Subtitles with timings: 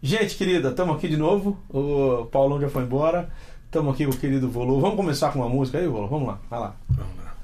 [0.00, 1.58] Gente querida, estamos aqui de novo.
[1.68, 3.28] O Paulão já foi embora.
[3.64, 4.80] Estamos aqui com o querido Volu.
[4.80, 6.06] Vamos começar com uma música aí, Volu?
[6.06, 6.76] Vamos lá, vai lá.
[6.88, 7.34] Vamos lá.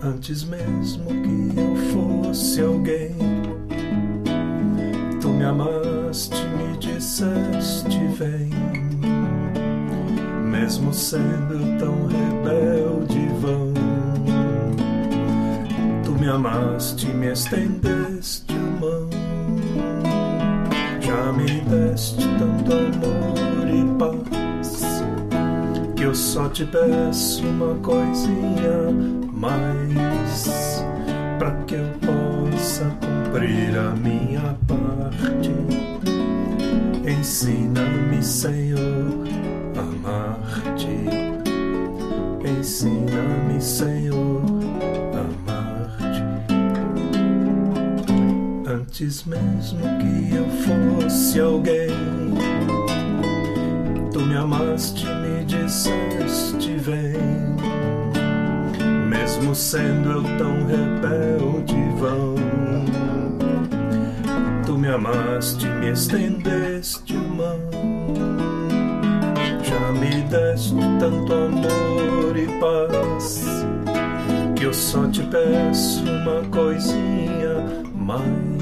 [0.00, 1.76] Antes mesmo que eu
[2.22, 3.16] fosse alguém,
[5.20, 8.50] tu me amaste, me disseste vem.
[10.48, 12.75] Mesmo sendo tão rebelde
[16.26, 19.08] me amaste, me estendeste a mão.
[21.00, 25.04] Já me deste tanto amor e paz
[25.94, 28.90] que eu só te peço uma coisinha
[29.32, 30.84] mais
[31.38, 35.54] para que eu possa cumprir a minha parte.
[37.08, 39.28] Ensina-me, Senhor,
[39.76, 41.06] a amar-te.
[42.58, 44.15] Ensina-me, Senhor,
[48.96, 51.90] Antes mesmo que eu fosse alguém,
[54.10, 57.20] tu me amaste, me disseste, vem
[59.06, 62.36] mesmo sendo eu tão rebelde vão.
[64.64, 67.60] Tu me amaste, me estendeste mão.
[69.62, 73.44] Já me deste tanto amor e paz
[74.56, 78.55] que eu só te peço uma coisinha mais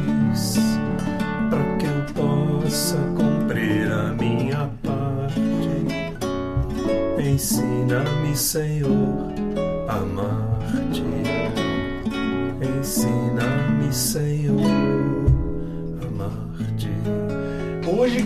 [1.48, 5.40] para que eu possa cumprir a minha parte.
[7.18, 9.32] Ensina-me, Senhor,
[9.88, 11.04] a amar-te.
[12.60, 14.73] Ensina-me, Senhor,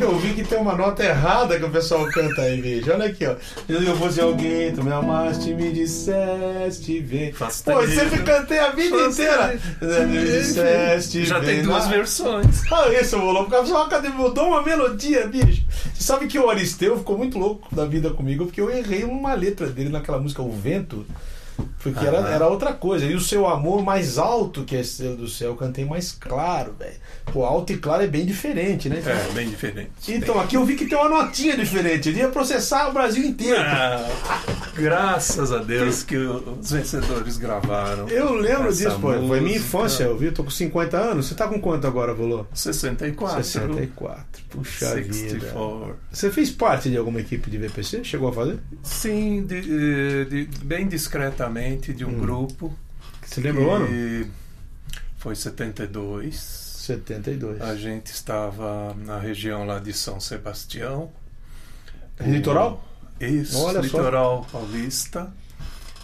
[0.00, 2.91] Eu vi que tem uma nota errada que o pessoal canta aí, bicho.
[2.92, 3.34] Olha aqui, ó.
[3.69, 7.32] Eu fosse alguém, tu me amaste, me disseste, vem.
[7.32, 9.59] Faz Pô, eu sempre cantei a vida inteira.
[10.06, 12.62] Me disseste, Já tem duas versões.
[12.72, 15.64] Ah, isso, Volô, porque só cadê mudou uma melodia, bicho.
[15.94, 19.34] Você sabe que o Aristeu ficou muito louco da vida comigo porque eu errei uma
[19.34, 21.04] letra dele naquela música O Vento.
[21.83, 23.05] Porque era, era outra coisa.
[23.06, 26.75] E o seu amor mais alto que a estrela do céu, eu cantei mais claro,
[26.78, 26.97] velho.
[27.33, 29.03] Pô, alto e claro é bem diferente, né?
[29.05, 29.91] É, bem diferente.
[30.09, 32.09] Então, aqui eu vi que tem uma notinha diferente.
[32.09, 33.61] Ele ia processar o Brasil inteiro.
[33.61, 34.09] Ah,
[34.75, 38.09] graças a Deus que os vencedores gravaram.
[38.09, 39.12] Eu lembro disso, pô.
[39.27, 40.27] Foi minha infância, eu vi.
[40.27, 41.27] Eu tô com 50 anos.
[41.27, 42.47] Você tá com quanto agora, Volô?
[42.55, 43.43] 64.
[43.45, 44.25] 64.
[44.50, 45.12] Puxa vida.
[45.12, 45.97] 64.
[46.10, 48.03] Você fez parte de alguma equipe de VPC?
[48.05, 48.59] Chegou a fazer?
[48.83, 52.18] Sim, de- eh, de- bem discretamente de um Hum.
[52.20, 52.72] grupo.
[53.24, 54.30] Você lembra o ano?
[55.18, 56.36] Foi 72.
[56.36, 57.60] 72.
[57.60, 61.10] A gente estava na região lá de São Sebastião.
[62.20, 62.82] Litoral?
[63.20, 63.98] Isso, Olha só.
[63.98, 65.32] litoral paulista.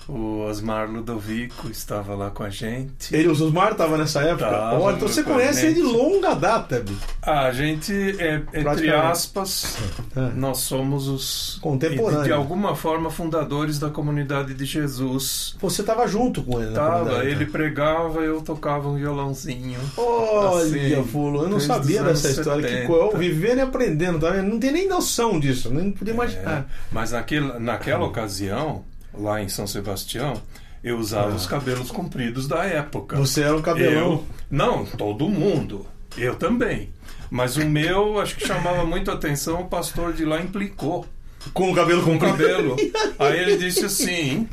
[0.06, 3.14] O Osmar Ludovico estava lá com a gente.
[3.14, 4.50] Ele, o Osmar tava nessa época?
[4.50, 7.00] Tava, Olha, então você conhece ele de longa data, bicho.
[7.22, 8.90] A gente, é, entre Praticamente.
[9.10, 9.76] aspas,
[10.14, 10.20] É.
[10.34, 12.24] nós somos os Contemporâneos.
[12.24, 15.56] de, alguma forma fundadores da comunidade de Jesus.
[15.58, 17.50] Você tava junto com ele Tava, comunidade, ele né?
[17.50, 19.80] pregava, eu tocava um violãozinho.
[19.96, 22.62] Olha, assim, Fulo, eu não sabia dessa história.
[22.62, 22.86] Que 70.
[22.86, 24.48] coisa, vivendo e aprendendo, tá vendo?
[24.50, 26.58] Não tem nem noção disso, nem podia imaginar.
[26.60, 28.84] É, mas naquele, naquela ocasião,
[29.18, 30.40] lá em São Sebastião,
[30.82, 31.36] eu usava Ah.
[31.36, 33.16] os cabelos compridos da época.
[33.16, 33.94] Você era um cabelão.
[34.12, 35.86] Eu, não, todo mundo.
[36.16, 36.90] Eu também.
[37.30, 41.06] Mas o meu, acho que chamava muito a atenção, o pastor de lá implicou
[41.52, 42.76] Com o cabelo com o cabelo.
[43.18, 44.48] Aí ele disse assim: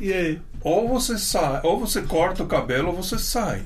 [0.62, 3.62] ou você sai, ou você corta o cabelo ou você sai.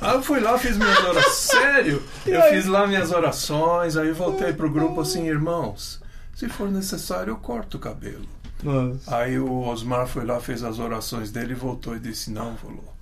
[0.00, 1.34] Aí eu fui lá, fiz minhas orações.
[1.36, 2.02] Sério?
[2.26, 6.00] Eu fiz lá minhas orações, aí voltei pro grupo assim, irmãos,
[6.34, 8.24] se for necessário, eu corto o cabelo.
[8.62, 9.16] Nossa.
[9.16, 12.94] Aí o Osmar foi lá, fez as orações dele voltou e disse: Não, falou.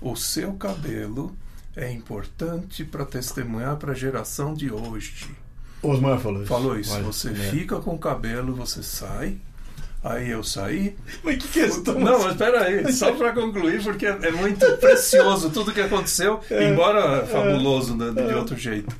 [0.00, 1.34] O seu cabelo
[1.76, 5.30] é importante para testemunhar para a geração de hoje.
[5.82, 6.48] Osmar falou isso.
[6.48, 6.94] Falou isso.
[6.94, 7.34] Olha, você é.
[7.34, 9.36] fica com o cabelo, você sai.
[10.02, 10.94] Aí eu saí.
[11.22, 11.98] Mas que questão.
[11.98, 16.40] Não, mas espera aí, só para concluir, porque é é muito precioso tudo que aconteceu,
[16.50, 16.68] É.
[16.70, 18.94] embora fabuloso de, de outro jeito.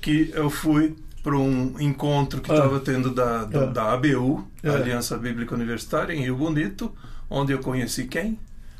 [0.00, 0.94] Que eu fui
[1.28, 2.54] para um encontro que Ah.
[2.54, 3.66] estava tendo da, da, Ah.
[3.66, 4.70] da ABU, Ah.
[4.72, 6.90] Aliança Bíblica Universitária, em Rio Bonito,
[7.28, 8.38] onde eu conheci quem?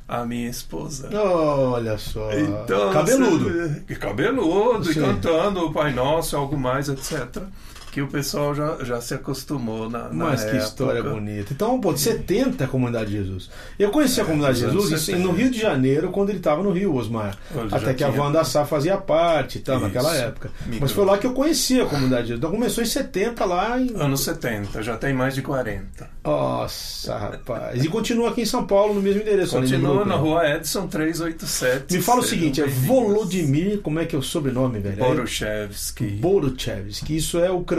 [0.09, 1.11] A minha esposa.
[1.15, 2.33] Olha só.
[2.33, 3.51] Então, Cabeludo.
[3.51, 5.01] você- cabeludo, e Sim.
[5.03, 7.43] cantando o Pai Nosso, algo mais, etc.
[7.91, 10.65] que o pessoal já, já se acostumou na, na Mas que época.
[10.65, 11.53] história bonita.
[11.53, 13.51] Então, pô, de 70 a Comunidade de Jesus.
[13.79, 15.25] Eu conheci a Comunidade de Jesus isso, 70.
[15.27, 17.37] no Rio de Janeiro, quando ele estava no Rio, Osmar.
[17.55, 19.85] Ele Até que a tinha- Wanda Sá fazia parte e tal, Isso.
[19.87, 20.51] naquela época.
[20.81, 22.39] Mas foi lá que eu conheci a Comunidade de Jesus.
[22.39, 23.95] Então começou em 70 lá em.
[23.97, 26.09] Anos 70, já tem mais de 40.
[26.25, 27.83] Nossa, rapaz.
[27.85, 29.55] E continua aqui em São Paulo, no mesmo endereço.
[29.57, 30.21] no Continua na né?
[30.21, 31.95] rua Edson 387.
[31.95, 32.67] Me fala o seguinte, é.
[32.67, 34.97] Volodymyr, como é que é o sobrenome, velho?
[34.97, 37.78] Boruchevsky, Boruchevsky, que isso é ucraniano.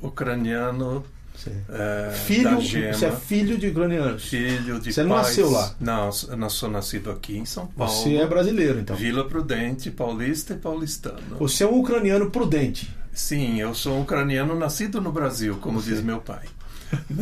[0.00, 1.04] Ucraniano
[1.36, 1.52] Sim.
[1.68, 4.24] é, Filho, você é filho de ucranianos.
[4.24, 5.08] Filho de Você pais...
[5.08, 5.74] não nasceu lá?
[5.78, 7.92] Não, eu sou nascido aqui em São Paulo.
[7.92, 8.96] Você é brasileiro, então.
[8.96, 11.36] Vila Prudente, paulista e paulistano.
[11.38, 12.90] Você é um ucraniano prudente.
[13.12, 16.44] Sim, eu sou um ucraniano nascido no Brasil, como diz meu pai.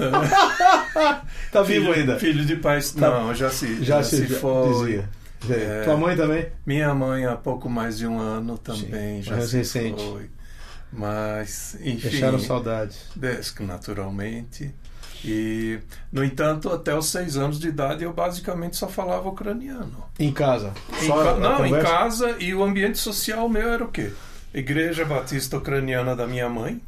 [1.50, 2.18] Tá vivo filho, ainda.
[2.18, 2.92] Filho de pais.
[2.92, 3.10] Tá.
[3.10, 4.68] Não, já se, Já, já se se foi.
[4.68, 5.08] dizia.
[5.48, 5.82] É.
[5.84, 6.46] Tua mãe também?
[6.66, 10.02] Minha mãe há pouco mais de um ano também Sim, já mais se recente.
[10.02, 10.30] foi.
[10.96, 12.98] Mas, enfim, Deixaram saudades.
[13.16, 14.72] Desk, naturalmente.
[15.24, 15.78] E,
[16.12, 20.04] no entanto, até os seis anos de idade eu basicamente só falava ucraniano.
[20.18, 20.72] Em casa.
[21.02, 21.88] Em ca- Não, em conversa?
[21.92, 24.12] casa e o ambiente social meu era o quê?
[24.52, 26.80] Igreja Batista Ucraniana da minha mãe.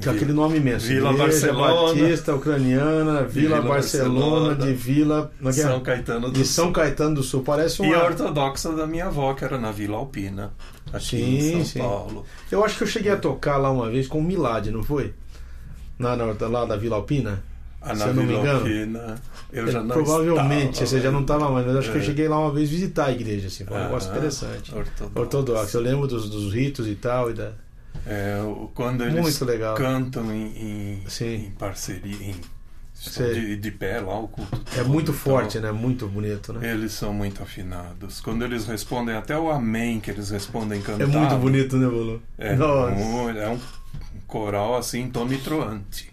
[0.00, 0.86] Que é aquele nome imenso.
[0.86, 1.94] Vila Igreja Barcelona.
[2.02, 4.54] Batista, Ucraniana, Vila, Vila Barcelona, Barcelona.
[4.66, 5.32] de Vila.
[5.42, 5.52] é é?
[5.52, 7.42] São Caetano do de São Caetano do Sul.
[7.42, 10.52] Parece E a ortodoxa da minha avó, que era na Vila Alpina,
[10.92, 11.78] aqui Sim, em São sim.
[11.78, 12.24] Paulo.
[12.50, 15.14] Eu acho que eu cheguei a tocar lá uma vez com o Milad, não foi?
[15.98, 17.42] Na, na, lá da Vila Alpina?
[17.80, 18.58] Ah, Se eu não me Vila engano.
[18.58, 19.14] Alpina,
[19.52, 22.04] eu já não Provavelmente, estava, você já não estava mais, mas acho que eu É.
[22.04, 24.74] cheguei lá uma vez visitar a igreja, assim, foi um negócio Aham, interessante.
[24.74, 25.18] Ortodoxo.
[25.20, 27.30] Ortodoxo, eu lembro dos, dos ritos e tal.
[27.30, 27.52] E da...
[28.06, 28.38] É,
[28.74, 29.74] quando eles Muito legal.
[29.76, 30.46] cantam em,
[31.02, 31.46] em, Sim.
[31.46, 32.34] em parceria, em,
[33.34, 34.62] de, de pé lá, o culto.
[34.76, 35.70] É muito então, forte, né?
[35.70, 36.70] Muito bonito, né?
[36.72, 38.20] Eles são muito afinados.
[38.20, 41.10] Quando eles respondem, até o amém que eles respondem É cantado.
[41.18, 42.22] muito bonito, né, Bolo?
[42.38, 42.94] É, Nossa.
[42.96, 43.60] um, é um
[44.26, 46.10] coral assim, tonitruante.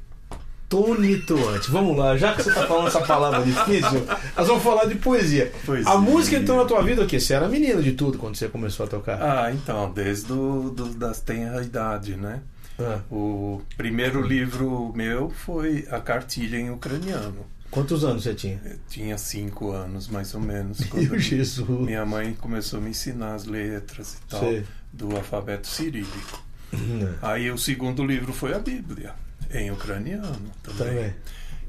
[0.73, 1.69] Tonituante.
[1.69, 4.05] Vamos lá, já que você tá falando essa palavra difícil,
[4.35, 5.51] nós vamos falar de poesia.
[5.65, 5.91] Poesia.
[5.91, 7.19] A música entrou na tua vida o quê?
[7.19, 9.21] Você era menino de tudo quando você começou a tocar.
[9.21, 12.41] Ah, então, desde do, do, das tenra idade, né?
[12.79, 17.45] Ah, O primeiro livro meu foi A Cartilha em Ucraniano.
[17.69, 18.59] quantos anos você tinha?
[18.65, 21.67] Eu tinha cinco anos, mais ou menos, Meu Jesus.
[21.85, 24.63] minha mãe começou a me ensinar as letras e tal Sei.
[24.91, 26.41] do alfabeto cirílico.
[26.73, 29.13] Hum, Aí o segundo livro foi a Bíblia,
[29.53, 30.87] em ucraniano também.
[30.87, 31.15] Também.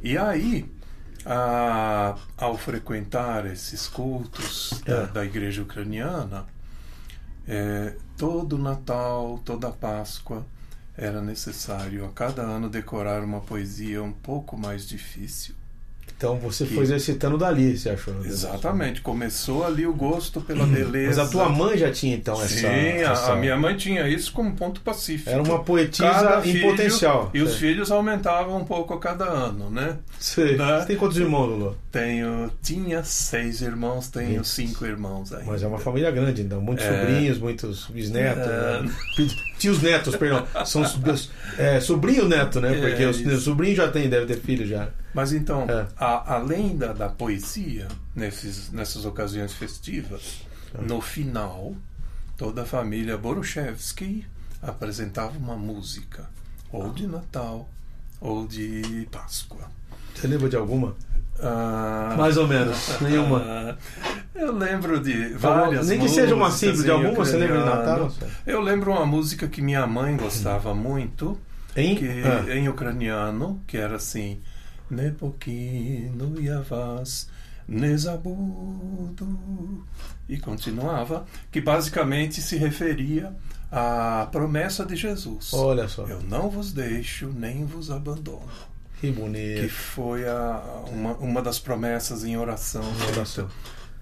[0.02, 0.70] E aí,
[1.24, 5.06] a- ao frequentar esses cultos da, É.
[5.06, 6.46] da igreja ucraniana,
[7.46, 10.44] é, todo Natal, toda Páscoa,
[10.96, 15.54] era necessário a cada ano decorar uma poesia um pouco mais difícil.
[16.24, 18.14] Então você Que- foi exercitando dali, você achou?
[18.14, 18.26] né?
[18.28, 21.20] Exatamente, começou ali o gosto pela beleza.
[21.22, 22.48] Mas a tua mãe já tinha então essa.
[22.48, 25.28] Sim, a- essa- a, minha mãe tinha isso como ponto pacífico.
[25.30, 27.30] Era uma poetisa Cada em filho- potencial.
[27.34, 29.98] E os filhos aumentavam um pouco a cada ano, né?
[30.18, 30.56] Sei.
[30.56, 30.80] né?
[30.80, 31.76] Você tem quantos irmãos, Lulu?
[31.92, 35.44] Tenho, tinha seis irmãos, tenho cinco irmãos aí.
[35.46, 36.60] Mas é uma família grande, então.
[36.60, 36.88] Muitos É.
[37.00, 38.42] sobrinhos, muitos bisnetos.
[38.42, 38.80] É.
[38.82, 38.90] né?
[39.64, 40.46] Tios netos, perdão.
[40.66, 40.82] São
[41.56, 42.76] é, sobrinho neto, né?
[42.78, 43.30] É, Porque os, isso.
[43.30, 44.88] os sobrinhos já tem, deve ter filho já.
[45.14, 45.86] Mas então, É.
[45.96, 50.42] a- além da, da poesia, nesses, nessas ocasiões festivas,
[50.74, 50.82] É.
[50.82, 51.74] no final,
[52.36, 54.26] toda a família Boruchevsky
[54.60, 56.28] apresentava uma música,
[56.70, 57.68] ou de Natal,
[58.20, 59.70] ou de Páscoa.
[60.14, 60.94] Você lembra de alguma?
[61.40, 62.96] Ah, Mais ou menos.
[63.00, 63.42] Nenhuma.
[63.44, 63.76] ah,
[64.34, 67.64] eu lembro de várias Nem que seja uma simples de alguma, você lembra de.
[67.64, 68.12] Natal?
[68.46, 71.38] Eu lembro uma música que minha mãe gostava muito,
[71.76, 71.94] Em?
[71.96, 72.54] que, Ah.
[72.54, 74.40] em ucraniano, que era assim:
[74.90, 77.28] Nepokino Yavas
[77.68, 79.84] Nezabudu.
[80.28, 83.34] E continuava, que basicamente se referia
[83.70, 85.52] à promessa de Jesus.
[85.52, 86.04] Olha só.
[86.06, 88.48] Eu não vos deixo, nem vos abandono.
[89.06, 89.68] Que Que bonito.
[89.70, 93.48] foi a, uma, uma das promessas em oração feita Oração.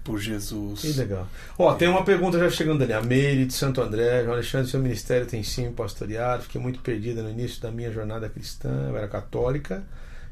[0.03, 0.81] por Jesus.
[0.81, 1.27] Que legal.
[1.57, 2.93] Ó, tem uma pergunta já chegando ali.
[2.93, 4.21] A Meire de Santo André.
[4.23, 6.43] João Alexandre, seu ministério tem sim pastoreado.
[6.43, 8.87] Fiquei muito perdida no início da minha jornada cristã.
[8.89, 9.83] Eu era católica.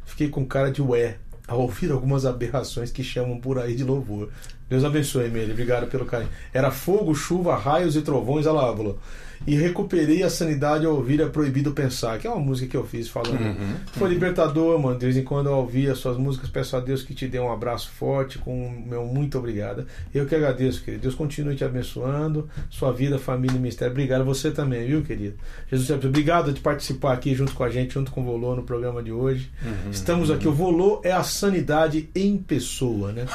[0.05, 4.29] Fiquei com cara de ué ao ouvir algumas aberrações que chamam por aí de louvor.
[4.71, 5.51] Deus abençoe, Meire.
[5.51, 6.29] Obrigado pelo carinho.
[6.53, 8.97] Era fogo, chuva, raios e trovões, ela falou.
[9.45, 12.85] E recuperei a sanidade ao ouvir É Proibido Pensar, que é uma música que eu
[12.85, 13.41] fiz falando.
[13.41, 14.13] Uhum, Foi uhum.
[14.13, 14.99] libertador, mano.
[14.99, 17.39] De vez em quando eu ouvi as suas músicas, peço a Deus que te dê
[17.39, 19.87] um abraço forte, com o meu muito obrigada.
[20.13, 21.01] Eu que agradeço, querido.
[21.01, 23.91] Deus continue te abençoando, sua vida, família e ministério.
[23.91, 25.35] Obrigado você também, viu, querido?
[25.69, 26.09] Jesus te abençoe.
[26.09, 29.11] Obrigado de participar aqui junto com a gente, junto com o Volô no programa de
[29.11, 29.49] hoje.
[29.65, 29.89] Uhum.
[29.89, 30.47] Estamos aqui.
[30.47, 33.25] O Volô é a sanidade em pessoa, né?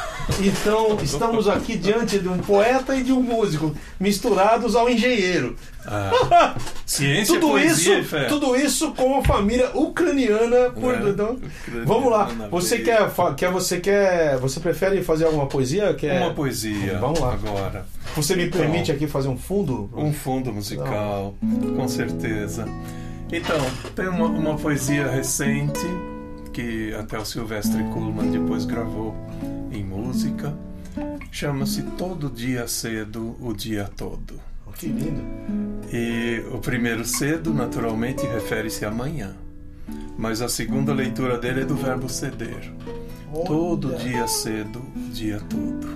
[0.40, 5.56] Então, estamos estamos aqui diante de um poeta e de um músico, misturados ao engenheiro.
[5.86, 6.54] Ah,
[6.84, 8.24] ciência, tudo poesia isso, fé.
[8.24, 12.24] tudo isso com uma família ucraniana por É, então, ucraniana Vamos lá.
[12.50, 15.94] Você quer, quer você quer, você prefere fazer alguma poesia?
[15.94, 16.98] Quer, Uma poesia.
[16.98, 17.34] Vamos lá.
[17.34, 17.86] Agora.
[18.16, 19.90] Você me Então, permite aqui fazer um fundo?
[19.94, 21.34] Um fundo musical,
[21.76, 22.66] com certeza.
[23.32, 23.58] Então,
[23.94, 25.80] tem uma, uma poesia recente
[26.52, 29.14] que até o Silvestre Kuhlmann depois gravou
[29.70, 30.54] em música.
[31.30, 34.40] Chama-se Todo Dia Cedo, o Dia Todo.
[34.66, 35.22] Oh, que lindo.
[35.92, 39.34] E o primeiro cedo, naturalmente, refere-se a amanhã.
[40.18, 42.72] Mas a segunda leitura dele é do verbo ceder.
[43.46, 45.86] Todo Olha, dia cedo, dia todo.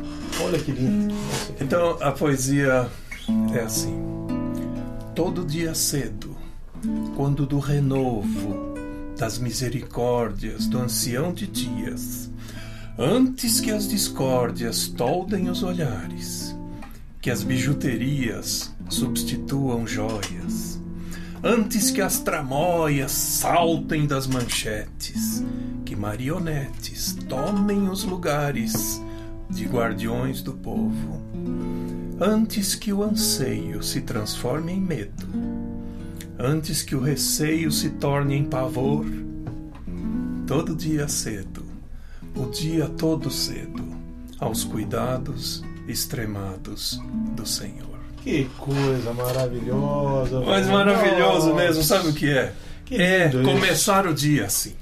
[0.44, 1.14] Olha que lindo.
[1.14, 2.86] Nossa, que- Então a poesia
[3.54, 3.98] é assim:
[5.14, 6.36] todo dia cedo,
[7.16, 8.74] quando do renovo,
[9.18, 12.29] das misericórdias do ancião de dias,
[13.02, 16.54] antes que as discórdias toldem os olhares,
[17.18, 20.78] que as bijuterias substituam joias,
[21.42, 25.42] antes que as tramóias saltem das manchetes,
[25.82, 29.00] que marionetes tomem os lugares
[29.48, 31.22] de guardiões do povo,
[32.20, 35.26] antes que o anseio se transforme em medo,
[36.38, 39.06] antes que o receio se torne em pavor,
[40.46, 41.59] todo dia cedo,
[42.36, 43.84] o dia todo cedo,
[44.38, 47.00] aos cuidados extremados
[47.36, 47.88] do Senhor.
[48.22, 50.40] Que coisa maravilhosa.
[50.40, 51.54] Mas maravilhoso Nossa.
[51.54, 52.52] mesmo, sabe o que é?
[52.84, 53.50] Que é lindo isso.
[53.50, 54.74] começar o dia assim.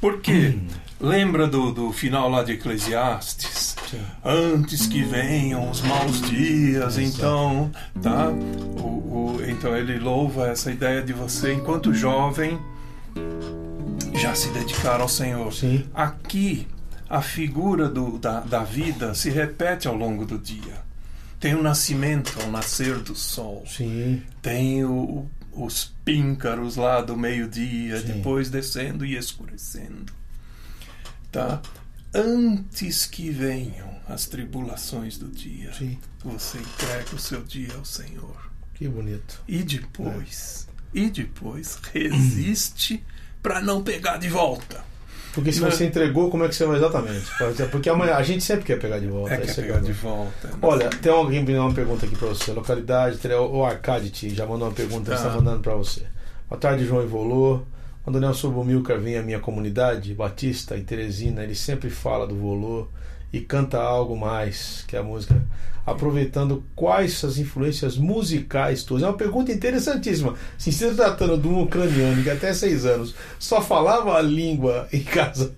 [0.00, 0.58] Porque
[1.00, 3.76] lembra do, do final lá de Eclesiastes?
[4.24, 7.00] Antes que venham os maus dias, Exato.
[7.16, 7.70] então,
[8.02, 8.28] tá?
[8.28, 12.58] O, o- então ele louva essa ideia de você, enquanto jovem,
[14.20, 15.52] já se dedicar ao Senhor.
[15.52, 15.86] Sim.
[15.94, 16.66] Aqui,
[17.08, 20.82] a figura do- da, da vida se repete ao longo do dia.
[21.38, 23.64] Tem o nascimento, ao nascer do sol.
[23.66, 24.22] Sim.
[24.42, 30.12] Tem o- os píncaros lá do meio-dia, depois descendo e escurecendo.
[31.32, 31.62] Tá?
[32.14, 35.98] Antes que venham as tribulações do dia, Sim.
[36.24, 38.50] você entrega o seu dia ao Senhor.
[38.74, 39.40] Que bonito.
[39.46, 43.02] E depois, e depois resiste
[43.42, 44.80] para não pegar de volta.
[45.32, 45.70] Porque se Né?
[45.70, 47.24] você entregou, como é que você vai exatamente?
[47.70, 49.34] Porque amanhã a gente sempre quer pegar de volta.
[49.34, 50.48] É que esse pegar de volta.
[50.48, 50.54] né?
[50.60, 52.50] Olha, tem alguém me uma pergunta aqui pra você.
[52.52, 55.16] Localidade, o Arcadite já mandou uma pergunta, Tá.
[55.16, 56.02] está mandando pra você.
[56.48, 57.62] Boa tarde, João Ivolô.
[58.02, 62.34] Quando o Nelson Bomilcar vem à minha comunidade, Batista, em Teresina, ele sempre fala do
[62.34, 62.88] Volô
[63.32, 65.40] e canta algo mais que a música.
[65.86, 69.02] Aproveitando quais as influências musicais tuas.
[69.02, 70.34] É uma pergunta interessantíssima.
[70.58, 74.88] Se você está tratando de um ucraniano que até seis anos só falava a língua
[74.92, 75.54] em casa,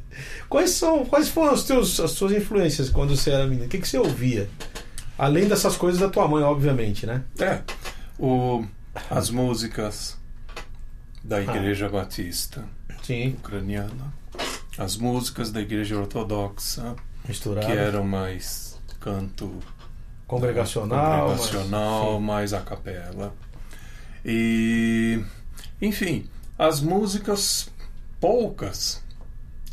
[0.49, 3.67] quais são quais foram os teus, as suas influências quando você era menino?
[3.67, 4.49] O que, que você ouvia?
[5.19, 7.23] Além dessas coisas da tua mãe, obviamente, né?
[7.39, 7.61] É.
[8.19, 8.65] O,
[9.11, 10.17] as músicas
[11.23, 12.65] da Igreja Batista
[13.03, 14.13] Sim, ucraniana,
[14.79, 17.67] as músicas da Igreja Ortodoxa, misturado.
[17.67, 19.59] que eram mais canto
[20.27, 21.31] congregacional.
[21.31, 22.25] congregacional, sim.
[22.25, 23.35] mais a capela.
[24.25, 25.21] E,
[25.81, 27.71] enfim, as músicas
[28.21, 29.03] poucas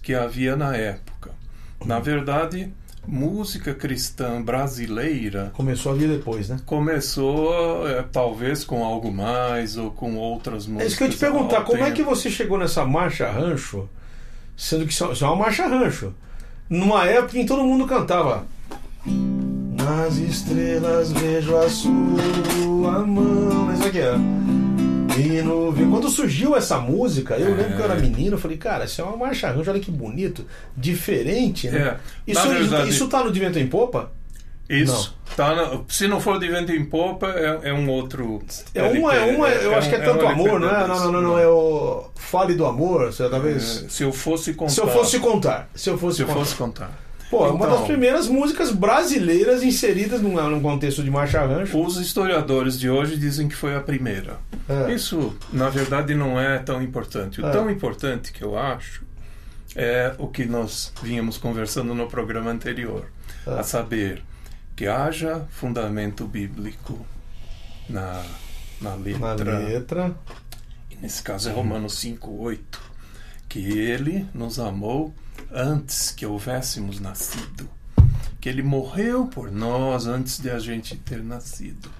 [0.01, 1.31] que havia na época.
[1.85, 2.73] Na verdade,
[3.05, 6.59] música cristã brasileira Começou a vir depois, né?
[6.65, 10.83] começou é, talvez com algo mais ou com outras músicas.
[10.83, 13.89] É isso que eu te perguntar, como é que você chegou nessa marcha rancho,
[14.57, 16.13] sendo que só, só é uma marcha rancho,
[16.69, 18.45] numa época em que todo mundo cantava
[19.73, 24.13] Nas estrelas vejo a sua mão, isso aqui é.
[25.19, 25.73] E no...
[25.89, 27.55] Quando surgiu essa música, eu É.
[27.55, 29.91] lembro que eu era menino, eu falei, cara, isso é uma marcha rancho, olha que
[29.91, 30.45] bonito,
[30.77, 31.97] diferente, né?
[32.27, 32.47] É, Isso,
[32.87, 34.11] isso tá no De Vento em Popa?
[34.69, 35.09] Isso.
[35.11, 35.18] Tá
[35.87, 38.41] se não for de vento em popa, é, é um outro.
[38.73, 40.87] É uma, é uma, eu acho que é tanto um amor, não é?
[40.87, 43.83] Não, não, não, não, é o Fale do Amor, talvez.
[43.85, 44.73] É, se eu fosse contar.
[44.73, 45.69] Se eu fosse contar.
[45.73, 46.39] Se eu fosse se eu contar.
[46.39, 47.09] fosse contar.
[47.29, 51.79] Pô, é uma Então, das primeiras músicas brasileiras inseridas num, num contexto de marcha rancho.
[51.79, 54.37] Os historiadores de hoje dizem que foi a primeira.
[54.67, 54.91] É.
[54.91, 57.39] Isso, na verdade, não é tão importante.
[57.39, 57.51] O É.
[57.51, 59.03] tão importante que eu acho
[59.75, 63.05] é o que nós vínhamos conversando no programa anterior,
[63.45, 63.59] É.
[63.59, 64.23] a saber
[64.79, 67.05] que haja fundamento bíblico
[67.89, 68.23] na,
[68.79, 69.59] na Na letra.
[69.59, 70.15] letra.
[70.89, 72.79] E nesse caso é Romanos 5:8,
[73.49, 75.13] que ele nos amou
[75.51, 77.69] antes que houvéssemos nascido,
[78.39, 81.91] que ele morreu por nós antes de a gente ter nascido.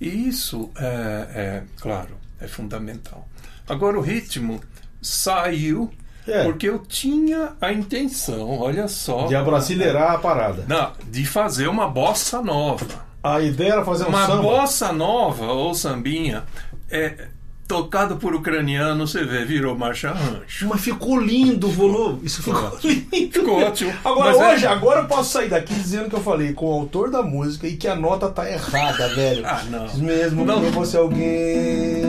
[0.00, 0.86] E isso é,
[1.34, 3.28] é claro, é fundamental.
[3.68, 4.60] Agora o ritmo
[5.00, 5.92] saiu
[6.26, 6.44] É.
[6.44, 9.26] Porque eu tinha a intenção, olha só.
[9.26, 10.64] De abrasileirar a parada.
[10.68, 12.86] Não, de fazer uma bossa nova.
[13.22, 14.42] A ideia era fazer um Uma samba.
[14.42, 16.44] bossa nova ou sambinha
[16.90, 17.28] é
[17.68, 20.66] tocado por ucraniano, você vê, virou marcha rancho.
[20.68, 22.20] Mas ficou lindo o volume.
[22.24, 23.32] Isso ficou Ficou lindo.
[23.32, 23.92] Ficou ótimo.
[24.04, 26.72] Agora, Mas é- hoje, agora eu posso sair daqui dizendo que eu falei com o
[26.80, 29.46] autor da música e que a nota tá errada, velho.
[29.46, 29.94] Ah, não.
[29.96, 30.60] Mesmo Não.
[30.60, 32.02] que alguém,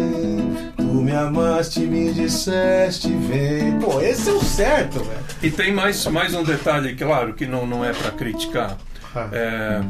[1.01, 3.79] me amaste, me disseste, vem.
[3.79, 5.19] Pô, esse é o certo, velho.
[5.41, 8.77] E tem mais, mais um detalhe, claro, que não, não é para criticar.
[9.15, 9.29] Ah.
[9.31, 9.81] É,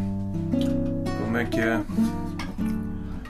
[1.24, 1.80] como é que é?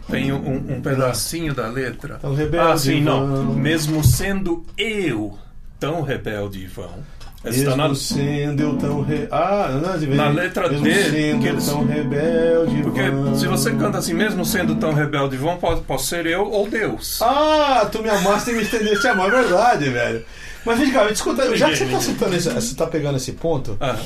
[0.10, 2.15] Tem um, um pedacinho da letra.
[2.15, 3.46] Tão rebelde ah, sim, não.
[3.56, 5.38] Mesmo sendo eu
[5.80, 6.89] tão rebelde vão.
[6.89, 7.12] Essa
[7.43, 9.27] Mesmo tá na- sendo eu tão re...
[9.29, 13.35] Ah, não, Na letra mesmo D, sendo eles- tão rebelde Porque vão.
[13.38, 17.21] se você canta assim, mesmo sendo tão rebelde vão, pode, pode ser eu ou Deus.
[17.21, 20.23] Ah, tu me amaste e me estendeste a mão, é verdade, velho.
[20.65, 23.75] Mas vem cá, escuta, já que você tá, citando esse, você tá pegando esse ponto,
[23.81, 23.97] Ah,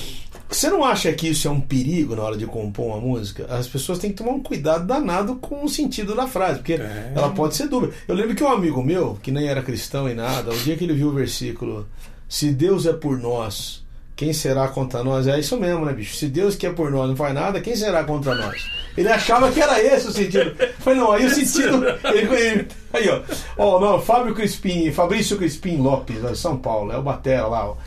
[0.49, 3.45] você não acha que isso é um perigo na hora de compor uma música?
[3.49, 7.11] As pessoas têm que tomar um cuidado danado com o sentido da frase, porque É.
[7.15, 7.91] ela pode ser dúbia.
[8.07, 10.83] Eu lembro que um amigo meu, que nem era cristão e nada, o dia que
[10.85, 11.87] ele viu o versículo,
[12.27, 15.27] se Deus é por nós, quem será contra nós?
[15.27, 16.15] É isso mesmo, né, bicho?
[16.15, 18.61] Se Deus que é por nós não faz nada, quem será contra nós?
[18.97, 20.55] Ele achava que era esse o sentido.
[20.79, 21.85] Foi não, aí o sentido.
[22.05, 23.21] Ele, ele- aí, ó.
[23.55, 27.69] Ó, não, Fábio Crispim, Fabrício Crispim Lopes, ó, de São Paulo, é o Batera lá,
[27.69, 27.77] ó.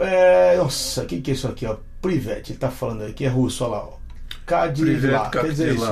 [0.00, 1.76] É, nossa, o que, que é isso aqui, ó?
[2.02, 3.92] Privet, ele tá falando aqui, é russo, olha lá, ó.
[4.82, 5.84] Privet quer dizer isso.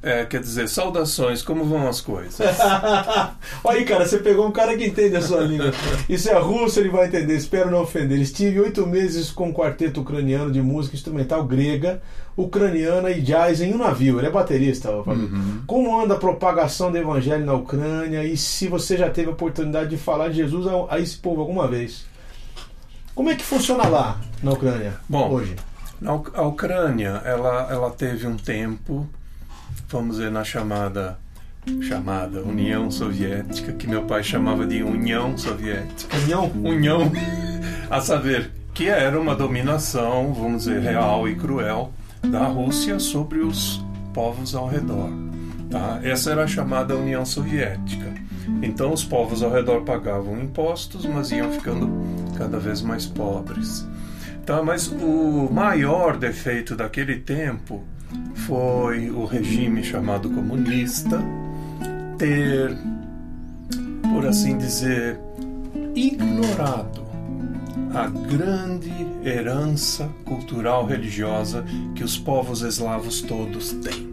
[0.00, 2.38] É, quer dizer, saudações, como vão as coisas?
[3.64, 5.72] Olha aí, cara, você pegou um cara que entende a sua língua.
[6.08, 8.18] Isso é russo, ele vai entender, espero não ofender.
[8.20, 12.00] Estive oito meses com um quarteto ucraniano de música instrumental grega,
[12.36, 14.18] ucraniana e jazz em um navio.
[14.18, 15.28] Ele é baterista, Fabio.
[15.66, 19.90] Como anda a propagação do evangelho na Ucrânia e se você já teve a oportunidade
[19.90, 22.06] de falar de Jesus a, a esse povo alguma vez?
[23.16, 25.56] Como é que funciona lá na Ucrânia Bom, hoje?
[26.00, 29.08] Na a Ucrânia, ela, ela teve um tempo,
[29.88, 31.18] vamos dizer, na chamada
[31.82, 36.16] chamada União Soviética, que meu pai chamava de União Soviética.
[36.16, 36.50] União?
[36.64, 37.12] União,
[37.90, 43.84] a saber, que era uma dominação, vamos dizer, real e cruel da Rússia sobre os
[44.14, 45.10] povos ao redor.
[45.70, 46.00] Tá?
[46.02, 48.14] Essa era a chamada União Soviética.
[48.62, 51.90] Então os povos ao redor pagavam impostos, mas iam ficando
[52.36, 53.86] cada vez mais pobres.
[54.46, 57.84] Tá, mas o maior defeito daquele tempo
[58.46, 61.20] foi o regime chamado comunista
[62.16, 62.76] ter,
[64.12, 65.18] por assim dizer,
[65.94, 67.06] ignorado
[67.94, 68.92] a grande
[69.24, 74.08] herança cultural religiosa que os povos eslavos todos têm.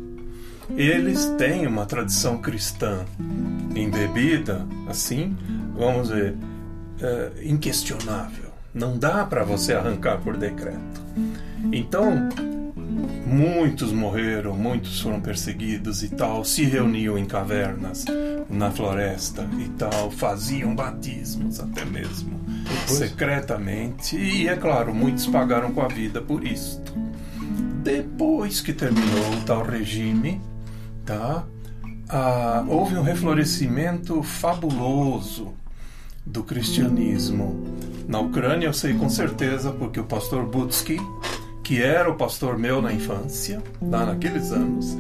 [0.76, 3.06] Eles têm uma tradição cristã
[3.76, 5.36] embebida, assim,
[5.78, 6.36] vamos dizer,
[7.02, 8.50] é, inquestionável.
[8.74, 11.02] Não dá para você arrancar por decreto.
[11.72, 12.30] Então,
[13.26, 18.06] muitos morreram, muitos foram perseguidos e tal, se reuniam em cavernas
[18.50, 22.40] na floresta e tal, faziam batismos até mesmo
[22.88, 26.94] secretamente e é claro, muitos pagaram com a vida por isto.
[27.84, 30.42] Depois que terminou o tal regime,
[31.06, 31.46] tá?
[32.10, 35.54] Ah, houve um reflorescimento fabuloso
[36.26, 37.64] do cristianismo.
[38.08, 41.00] Na Ucrânia eu sei com certeza porque o pastor Butsky,
[41.66, 44.96] que era o pastor meu na infância, lá naqueles anos,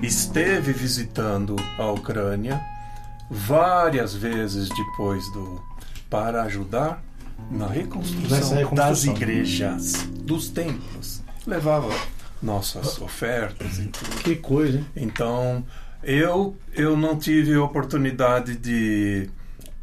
[0.00, 2.64] esteve visitando a Ucrânia
[3.28, 5.60] várias vezes depois do
[6.08, 7.02] para ajudar
[7.50, 8.74] na reconstrução, reconstrução.
[8.74, 11.20] das igrejas, dos templos.
[11.44, 11.92] Levava
[12.40, 14.22] nossas ofertas e tudo.
[14.22, 14.86] Que coisa, hein?
[14.94, 15.64] Então,
[16.00, 19.28] eu, eu não tive oportunidade de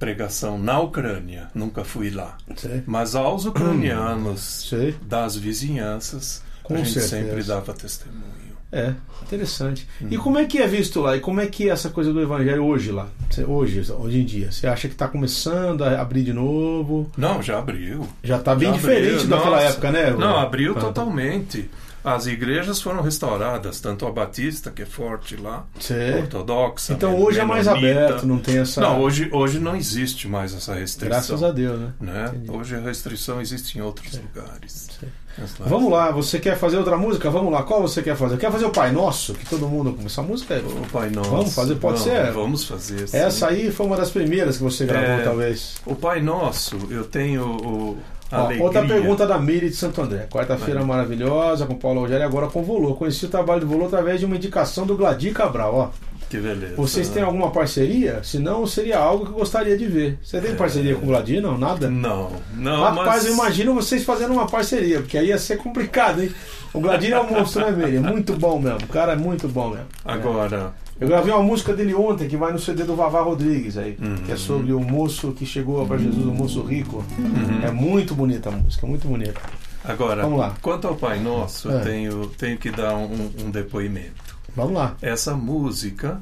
[0.01, 2.35] pregação na Ucrânia, nunca fui lá.
[2.55, 2.81] Sei.
[2.87, 4.95] Mas aos ucranianos Sei.
[5.03, 7.17] das vizinhanças, Com a gente certeza.
[7.27, 8.41] sempre dava testemunho.
[8.71, 9.87] É, interessante.
[10.01, 10.07] Hum.
[10.09, 11.15] E como é que é visto lá?
[11.15, 13.09] E como é que é essa coisa do evangelho hoje lá?
[13.47, 14.51] Hoje, hoje em dia?
[14.51, 17.11] Você acha que está começando a abrir de novo?
[17.15, 18.07] Não, já abriu.
[18.23, 19.27] Já está bem Já diferente abriu.
[19.27, 19.67] daquela Nossa.
[19.67, 20.11] época, né?
[20.11, 21.69] Não, abriu Ah, totalmente.
[22.03, 26.15] As igrejas foram restauradas, tanto a Batista, que é forte lá, Sei.
[26.15, 26.93] ortodoxa.
[26.93, 28.81] Então hoje é mais aberto, não tem essa.
[28.81, 31.09] Não, hoje, hoje não existe mais essa restrição.
[31.09, 31.93] Graças a Deus, né?
[31.99, 32.31] né?
[32.47, 34.89] Hoje a restrição existe em outros lugares.
[34.99, 35.09] Sei.
[35.37, 37.29] Mas lá- Vamos lá, você quer fazer outra música?
[37.29, 38.37] Vamos lá, qual você quer fazer?
[38.37, 39.33] Quer fazer o Pai Nosso?
[39.33, 39.97] Que todo mundo.
[40.05, 40.59] Essa música é.
[40.59, 41.29] O Pai Nosso.
[41.29, 41.75] Vamos fazer?
[41.75, 42.31] Pode Vamos, ser?
[42.33, 43.07] Vamos fazer.
[43.07, 43.15] sim.
[43.17, 45.23] Essa aí foi uma das primeiras que você gravou, É.
[45.23, 45.75] talvez.
[45.85, 47.97] O Pai Nosso, eu tenho o.
[48.31, 50.27] Ó, outra pergunta da Miri de Santo André.
[50.31, 52.95] Quarta-feira maravilhosa com Paulo Rogério, agora com Volô.
[52.95, 55.75] Conheci o trabalho do Volô através de uma indicação do Gladir Cabral.
[55.75, 56.11] Ó.
[56.29, 56.75] Que beleza.
[56.77, 58.21] Vocês têm alguma parceria?
[58.23, 60.17] Senão seria algo que eu gostaria de ver.
[60.23, 60.55] Você tem É.
[60.55, 61.41] parceria com o Gladir?
[61.41, 61.89] Não, nada?
[61.89, 63.25] Não, não, Rapaz, mas...
[63.25, 66.31] eu imagino vocês fazendo uma parceria, porque aí ia ser complicado, hein?
[66.73, 67.97] O Gladir é um monstro, né, velho?
[67.97, 68.79] É muito bom mesmo.
[68.85, 69.87] O cara é muito bom mesmo.
[70.05, 73.97] Agora, Eu gravei uma música dele ontem que vai no CD do Vavá Rodrigues aí,
[73.99, 74.17] Uhum.
[74.17, 77.03] que é sobre o moço que chegou para Jesus, o moço rico.
[77.17, 77.61] uhum.
[77.67, 79.41] É muito bonita a música, muito bonita.
[79.83, 80.55] agora Vamos lá.
[80.61, 81.73] quanto ao Pai Nosso, É.
[81.73, 84.37] eu tenho, tenho que dar um, um depoimento.
[84.55, 84.95] Vamos lá.
[85.01, 86.21] Essa música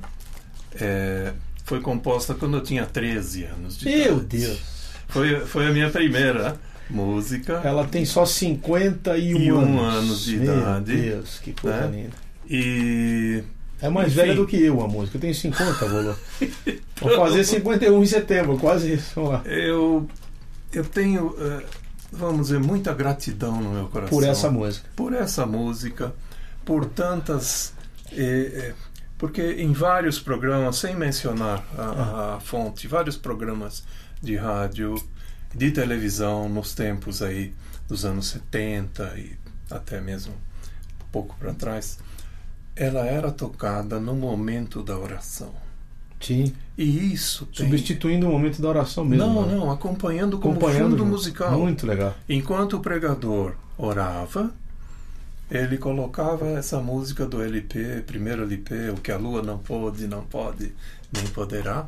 [0.80, 1.34] é,
[1.66, 4.38] foi composta quando eu tinha 13 anos de Meu idade.
[4.38, 4.60] Deus.
[5.10, 6.56] Foi, foi a minha primeira
[6.90, 7.60] música.
[7.66, 9.94] Ela tem só 51 E um anos.
[9.98, 10.96] anos de Meu idade.
[10.96, 11.98] Deus, que coisa Né?
[12.04, 12.16] linda.
[12.50, 13.44] E
[13.82, 14.18] É mais Enfim.
[14.22, 15.18] velha do que eu a música.
[15.18, 16.16] Eu tenho 50, Volo.
[17.02, 19.12] Vou fazer 51 em setembro, quase isso.
[19.16, 19.44] Vamos lá.
[19.46, 20.08] eu,
[20.74, 21.66] eu tenho, eh,
[22.12, 24.18] vamos dizer, muita gratidão no meu coração.
[24.18, 24.90] Por essa música.
[24.96, 26.14] por essa música,
[26.66, 27.74] por tantas.
[28.12, 28.74] eh, eh,
[29.18, 33.84] porque em vários programas, sem mencionar a, a fonte, vários programas
[34.22, 34.96] de rádio,
[35.54, 37.54] de televisão, nos tempos aí
[37.88, 39.38] dos anos 70 e
[39.70, 42.00] até mesmo um pouco para trás,
[42.80, 45.52] ela era tocada no momento da oração.
[46.22, 46.54] Sim.
[46.78, 47.66] E isso tem...
[47.66, 49.26] Substituindo o momento da oração mesmo.
[49.26, 49.54] Não, né?
[49.54, 51.60] não, acompanhando como Acompanhando fundo musical.
[51.60, 52.16] Muito legal.
[52.28, 54.52] Enquanto o pregador orava,
[55.52, 60.24] ele colocava essa música do LP, primeiro LP, o que a lua não pôde, não
[60.24, 60.74] pode,
[61.12, 61.86] nem poderá,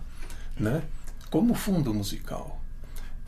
[0.60, 0.82] né?
[1.30, 2.62] Como fundo musical.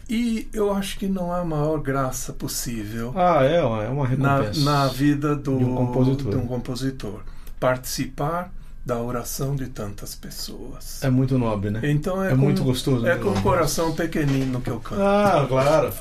[0.10, 4.60] E eu acho que não há maior graça possível Ah, é, é uma na, recompensa.
[4.66, 6.32] na vida do, De um compositor.
[6.32, 7.22] de um compositor.
[7.64, 8.52] Participar
[8.86, 11.02] da oração de tantas pessoas.
[11.02, 11.80] É muito nobre, né?
[11.84, 13.24] Então é, É com, muito gostoso, É né?
[13.24, 15.02] com o coração pequenino que eu canto.
[15.02, 15.94] Ah, claro.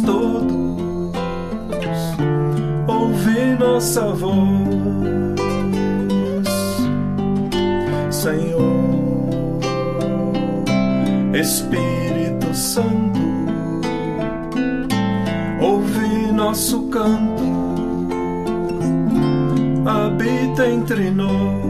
[0.00, 0.52] Todos,
[2.86, 4.38] ouve nossa voz,
[8.10, 8.60] Senhor,
[11.34, 13.20] Espírito Santo
[15.60, 17.42] ouve nosso canto,
[19.86, 21.69] habita entre nós,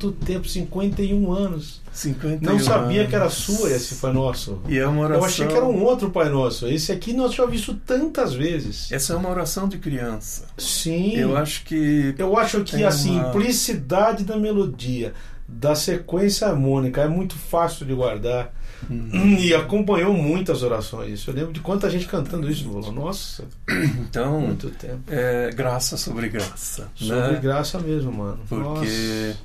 [0.00, 0.48] quanto tempo?
[0.48, 1.80] 51 anos.
[1.92, 3.34] 51 Não sabia que era anos.
[3.34, 4.60] sua esse Pai Nosso.
[4.68, 5.20] E é uma oração.
[5.20, 6.66] Eu achei que era um outro Pai Nosso.
[6.68, 8.90] Esse aqui nós já vimos tantas vezes.
[8.90, 10.46] Essa é uma oração de criança.
[10.56, 11.16] Sim.
[11.16, 15.12] Eu acho que Eu acho que a uma- simplicidade da melodia,
[15.46, 18.52] da sequência harmônica, é muito fácil de guardar.
[18.90, 19.36] Hum.
[19.38, 21.26] E acompanhou muitas orações.
[21.26, 22.66] Eu lembro de quanta gente cantando isso.
[22.90, 23.44] Nossa,
[24.08, 25.02] então muito tempo.
[25.06, 27.40] é graça sobre graça, Sobre né?
[27.42, 28.38] graça mesmo, mano.
[28.48, 29.36] Porque Nossa.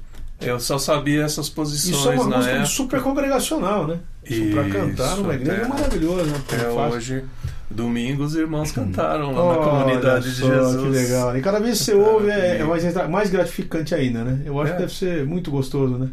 [0.41, 2.65] Eu só sabia essas posições Isso é uma na música época.
[2.67, 3.99] super congregacional, né?
[4.23, 6.37] Isso pra cantar numa igreja é maravilhoso, né?
[6.47, 6.63] Até.
[6.63, 7.23] É hoje,
[7.69, 10.81] domingo, os irmãos cantaram lá na Olha comunidade de só, Jesus.
[10.83, 11.37] Que legal.
[11.37, 14.41] E cada vez que você Cara, ouve é, é mais, mais gratificante ainda, né?
[14.45, 14.75] Eu acho É.
[14.75, 16.09] que deve ser muito gostoso, né?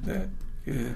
[0.66, 0.87] É,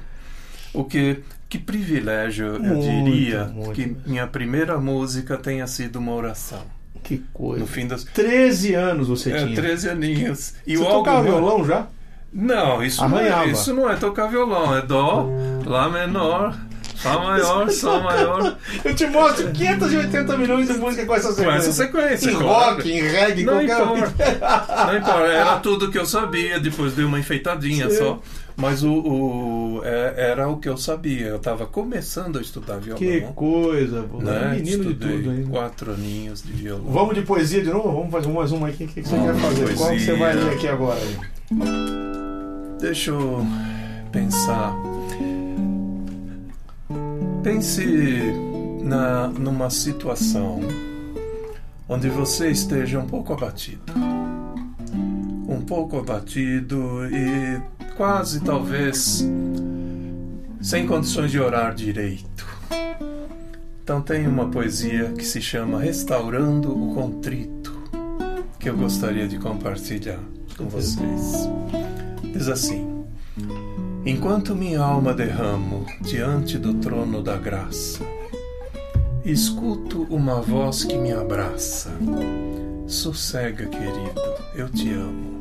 [0.72, 4.02] o que que privilégio eu Muito, diria muito que mesmo.
[4.04, 6.62] minha primeira música tenha sido uma oração.
[7.04, 7.60] Que coisa.
[7.60, 9.54] No fim das 13 anos você é, tinha.
[9.54, 10.54] 13 aninhos.
[10.66, 11.86] E você tocava violão já?
[12.36, 13.50] Não, isso não, é, Arranhava.
[13.50, 15.26] isso não é tocar violão, é dó,
[15.64, 16.54] lá menor,
[16.96, 18.56] Fá maior, Sol maior.
[18.84, 21.44] Eu te mostro 580 milhões de músicas com essa sequência.
[21.52, 22.74] Com essa sequência, Em claro.
[22.76, 23.96] rock, em reggae, Não qualquer um.
[23.96, 27.96] Não importa, era tudo que eu sabia, depois dei uma enfeitadinha Sim.
[27.98, 28.18] só.
[28.56, 31.26] Mas o, o- é- era o que eu sabia.
[31.26, 32.98] Eu estava começando a estudar violão.
[32.98, 34.16] Que coisa, pô.
[34.22, 34.52] né?
[34.56, 35.50] menino de Estudei tudo ainda.
[35.50, 36.86] quatro aninhos de violão.
[36.86, 37.92] Vamos de poesia de novo?
[37.92, 38.84] Vamos fazer mais uma aqui.
[38.84, 39.76] O que, que você Vamos quer de fazer?
[39.76, 40.16] Qual que você poesia.
[40.16, 40.98] vai ler aqui agora?
[40.98, 42.05] aí?
[42.80, 43.46] Deixa eu
[44.12, 44.74] pensar.
[47.42, 47.84] Pense
[48.82, 50.60] na, numa situação
[51.88, 53.92] onde você esteja um pouco abatido.
[55.48, 57.60] Um pouco abatido e
[57.96, 59.24] quase talvez
[60.60, 62.46] sem condições de orar direito.
[63.82, 67.80] Então tem uma poesia que se chama Restaurando o Contrito,
[68.58, 70.18] que eu gostaria de compartilhar
[70.56, 71.48] com vocês.
[72.22, 73.04] Diz assim:
[74.04, 78.04] Enquanto minha alma derramo diante do trono da graça,
[79.24, 81.90] escuto uma voz que me abraça.
[82.86, 84.20] Sossega, querido,
[84.54, 85.36] eu te amo.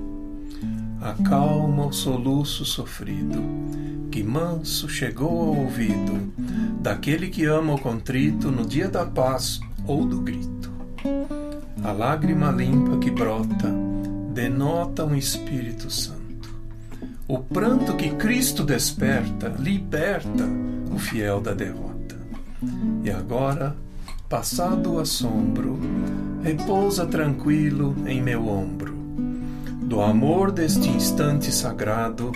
[1.00, 3.40] Acalma o soluço sofrido,
[4.10, 6.34] que manso chegou ao ouvido
[6.82, 10.72] daquele que ama o contrito no dia da paz ou do grito.
[11.84, 13.72] A lágrima limpa que brota
[14.34, 16.14] denota um Espírito Santo.
[17.28, 20.48] O pranto que Cristo desperta liberta
[20.94, 22.16] o fiel da derrota.
[23.04, 23.76] E agora,
[24.30, 25.80] passado o assombro,
[26.44, 28.94] repousa tranquilo em meu ombro.
[29.82, 32.32] Do amor deste instante sagrado,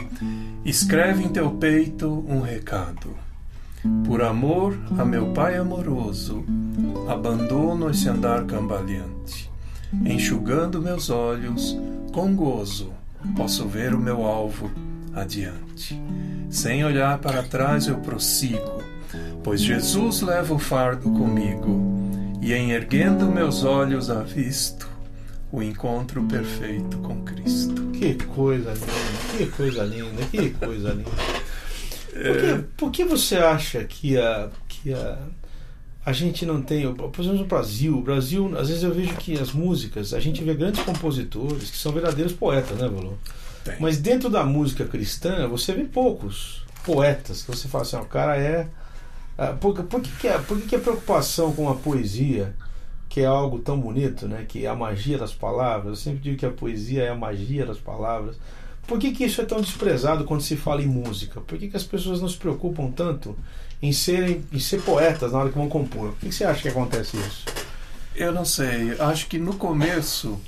[0.66, 3.16] escreve em teu peito um recado.
[4.06, 6.44] Por amor a meu Pai amoroso,
[7.08, 9.52] abandono esse andar cambaleante.
[10.06, 11.78] Enxugando meus olhos,
[12.12, 12.92] com gozo,
[13.36, 14.72] posso ver o meu alvo
[15.14, 16.00] adiante.
[16.50, 18.84] Sem olhar para trás eu prossigo,
[19.44, 22.00] pois Jesus leva o fardo comigo,
[22.42, 24.88] e em erguendo meus olhos avisto
[25.52, 27.90] o encontro perfeito com Cristo.
[27.92, 31.12] Que coisa linda, que coisa linda, que coisa linda.
[32.12, 35.18] Por que, por que você acha que a, que a,
[36.10, 39.40] a gente não tem, por exemplo, no Brasil, o Brasil, às vezes eu vejo que
[39.40, 43.14] as músicas, a gente vê grandes compositores que são verdadeiros poetas, né, Valor?
[43.80, 48.06] Mas dentro da música cristã, você vê poucos poetas que você fala assim, ó, o
[48.06, 48.68] cara é.
[49.38, 52.56] ah, Por, por, que, que, é, por que, que a preocupação com a poesia,
[53.08, 54.48] que é algo tão bonito, né?
[54.50, 57.68] Que é a magia das palavras, eu sempre digo que a poesia é a magia
[57.68, 58.36] das palavras.
[58.88, 61.40] Por que, que isso é tão desprezado quando se fala em música?
[61.40, 63.38] Por que, que as pessoas não se preocupam tanto
[63.82, 66.12] em serem em ser poetas na hora que vão compor?
[66.12, 67.46] Por que, você acha que acontece isso?
[68.16, 70.40] Eu não sei, acho que no começo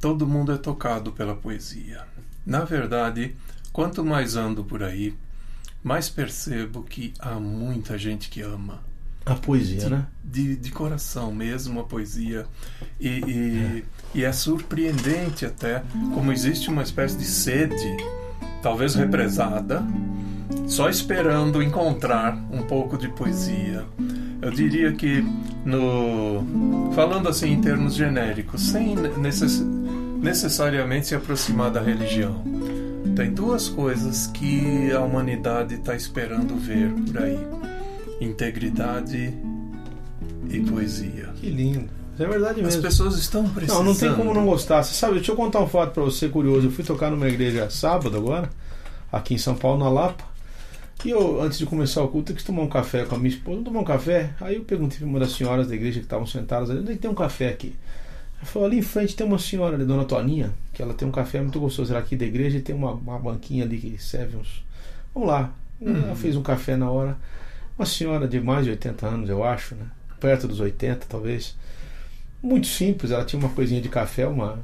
[0.00, 2.04] todo mundo é tocado pela poesia.
[2.44, 3.34] Na verdade,
[3.72, 5.14] quanto mais ando por aí,
[5.82, 8.82] mais percebo que há muita gente que ama.
[9.24, 10.06] A poesia, né?
[10.22, 12.46] De, de coração mesmo a poesia.
[13.00, 13.84] E, e,
[14.14, 15.82] e é surpreendente até
[16.14, 17.96] como existe uma espécie de sede,
[18.62, 19.84] talvez represada,
[20.66, 23.84] só esperando encontrar um pouco de poesia.
[24.42, 25.24] Eu diria que
[25.64, 29.60] no falando assim em termos genéricos, sem necess,
[30.20, 32.44] necessariamente se aproximar da religião,
[33.14, 37.38] tem duas coisas que a humanidade está esperando ver por aí:
[38.20, 39.32] integridade
[40.50, 41.30] e poesia.
[41.36, 41.88] Que lindo.
[42.14, 42.82] Isso é verdade As mesmo.
[42.82, 43.84] pessoas estão precisando.
[43.84, 44.82] Não, não tem como não gostar.
[44.82, 46.66] Você sabe, deixa eu contar um fato pra você curioso.
[46.66, 48.48] Eu fui tocar numa igreja sábado agora,
[49.12, 50.35] aqui em São Paulo, na Lapa.
[51.04, 53.30] E eu, antes de começar o culto, eu quis tomar um café com a minha
[53.30, 53.62] esposa.
[53.62, 54.34] Tomar um café?
[54.40, 56.94] Aí eu perguntei pra uma das senhoras da igreja que estavam sentadas ali, onde é
[56.94, 57.74] que tem um café aqui?
[58.38, 61.12] Ela falou, ali em frente tem uma senhora ali, Dona Toninha, que ela tem um
[61.12, 61.92] café muito gostoso.
[61.92, 64.64] Ela aqui da igreja e tem uma, uma banquinha ali que serve uns...
[65.14, 65.52] Vamos lá.
[65.80, 67.16] Ela fez um café na hora.
[67.78, 69.86] Uma senhora de mais de 80 anos, eu acho, né?
[70.18, 71.56] Perto dos 80, talvez.
[72.42, 74.58] Muito simples, ela tinha uma coisinha de café, uma.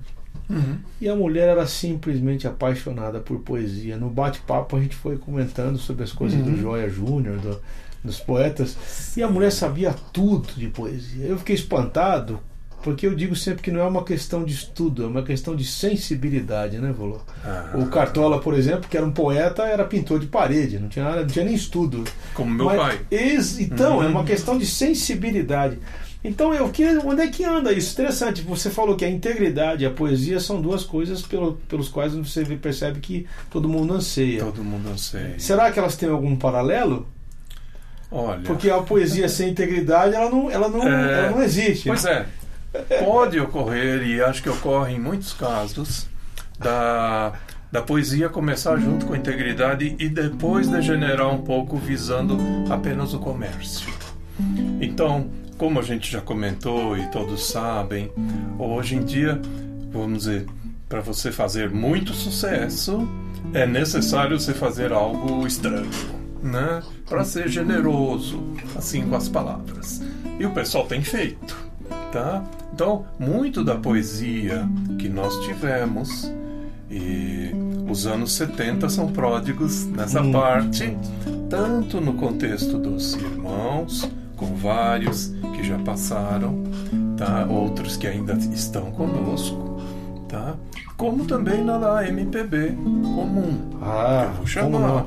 [0.51, 0.77] Uhum.
[1.01, 3.97] E a mulher era simplesmente apaixonada por poesia.
[3.97, 6.57] No bate-papo a gente foi comentando sobre as coisas do Uhum.
[6.61, 7.59] Joia Júnior, do-
[8.05, 8.77] dos poetas,
[9.17, 11.25] e a mulher sabia tudo de poesia.
[11.27, 12.41] Eu fiquei espantado,
[12.83, 15.65] porque eu digo sempre que não é uma questão de estudo, é uma questão de
[15.65, 17.21] sensibilidade, né, Volô?
[17.45, 21.05] Ah, O Cartola, por exemplo, que era um poeta, era pintor de parede, não tinha
[21.05, 22.03] nada, não tinha nem estudo.
[22.35, 23.01] como meu Mas- pai.
[23.11, 24.11] ex- então, é Uhum.
[24.13, 25.79] uma questão de sensibilidade.
[26.25, 27.93] Então, eu que onde é que anda isso?
[27.93, 28.43] Interessante.
[28.43, 32.45] Você falou que a integridade e a poesia são duas coisas pelo, pelos quais você
[32.45, 34.45] percebe que todo mundo anseia.
[34.45, 35.35] Todo mundo não sei.
[35.39, 37.09] Será que elas têm algum paralelo?
[38.11, 38.43] Olha.
[38.43, 41.89] Porque a poesia sem integridade ela não, ela não, É, ela não existe.
[41.89, 42.27] Pois é.
[43.05, 46.07] Pode ocorrer, e acho que ocorre em muitos casos,
[46.59, 47.35] da
[47.73, 52.37] da poesia começar junto com a integridade e depois degenerar um pouco visando
[52.69, 53.89] apenas o comércio.
[54.79, 58.11] Então, como a gente já comentou e todos sabem,
[58.59, 59.41] hoje em dia,
[59.91, 60.47] vamos dizer,
[60.89, 63.09] para você fazer muito sucesso,
[63.55, 65.91] é necessário você fazer algo estranho,
[66.43, 66.83] né?
[67.09, 68.43] Para ser generoso,
[68.77, 70.03] assim com as palavras.
[70.39, 71.57] E o pessoal tem feito,
[72.11, 72.43] tá?
[72.75, 76.33] Então, muito da poesia que nós tivemos
[76.91, 77.51] e
[77.91, 80.97] os anos 70 são pródigos nessa parte,
[81.49, 84.09] tanto no contexto dos irmãos,
[84.47, 86.65] com vários que já passaram,
[87.17, 87.47] tá?
[87.49, 89.81] outros que ainda estão conosco,
[90.29, 90.57] tá?
[91.03, 93.59] como também na MPB comum.
[93.83, 95.07] Ah, eu vou chamar.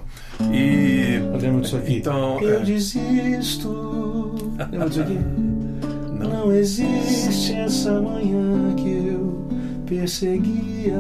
[0.51, 1.97] E lembro disso aqui.
[1.99, 2.63] Então, eu é...
[2.63, 4.35] desisto.
[4.69, 5.17] Lembra disso aqui?
[6.19, 6.29] Não.
[6.29, 9.47] Não existe essa manhã que eu
[9.85, 10.97] perseguia.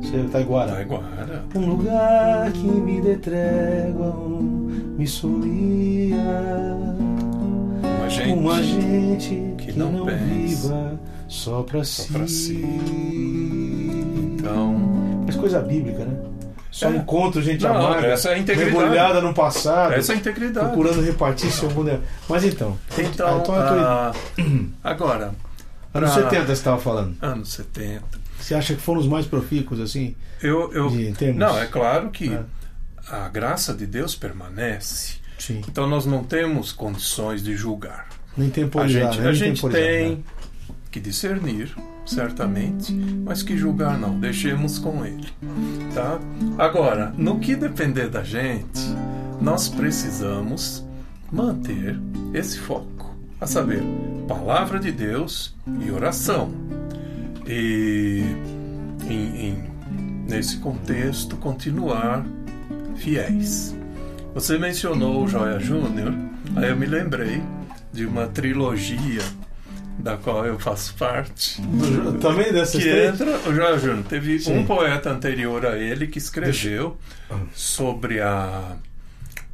[0.00, 0.72] Você tá Iguara.
[0.72, 1.44] Taiguara.
[1.54, 4.12] Um lugar que me dê trégua,
[4.96, 6.97] me sorria.
[8.08, 12.26] Uma gente, Uma gente que, que não, não viva só só si.
[12.28, 12.62] Si.
[14.34, 15.22] Então.
[15.26, 16.16] Mas coisa bíblica, né?
[16.70, 16.96] Só É.
[16.96, 20.66] encontro gente Não, amarga, essa é a mergulhada no passado, Essa é a integridade.
[20.68, 22.00] procurando repartir seu mundo.
[22.28, 24.12] Mas então, Então, então tô- ah,
[24.84, 25.34] agora,
[25.92, 27.16] anos pra- 70 você estava falando.
[27.20, 28.04] anos 70.
[28.38, 30.14] Você acha que foram os mais profícuos, assim?
[30.42, 32.40] Eu, eu, De termos- não, é claro que É.
[33.10, 35.16] a graça de Deus permanece.
[35.38, 35.62] Sim.
[35.68, 38.08] Então nós não temos condições de julgar.
[38.36, 39.22] Nem A temporizar, gente, né?
[39.28, 40.18] a Nem gente tem né?
[40.90, 41.74] que discernir,
[42.06, 45.28] certamente, mas que julgar não, deixemos com ele.
[45.94, 46.18] Tá?
[46.58, 48.80] Agora, no que depender da gente,
[49.40, 50.84] nós precisamos
[51.30, 51.98] manter
[52.34, 53.82] esse foco, a saber,
[54.26, 56.50] palavra de Deus e oração.
[57.46, 58.24] E
[59.08, 59.64] em- em-
[60.28, 62.24] nesse contexto, continuar
[62.96, 63.74] fiéis.
[64.34, 66.14] Você mencionou o Joia Júnior,
[66.56, 67.42] aí eu me lembrei
[67.92, 69.22] de uma trilogia
[69.98, 71.60] da qual eu faço parte.
[71.60, 73.14] Do- Também dessas Que três?
[73.20, 74.58] entra, o Joia Júnior teve Sim.
[74.58, 76.96] um poeta anterior a ele que escreveu
[77.52, 78.76] sobre a,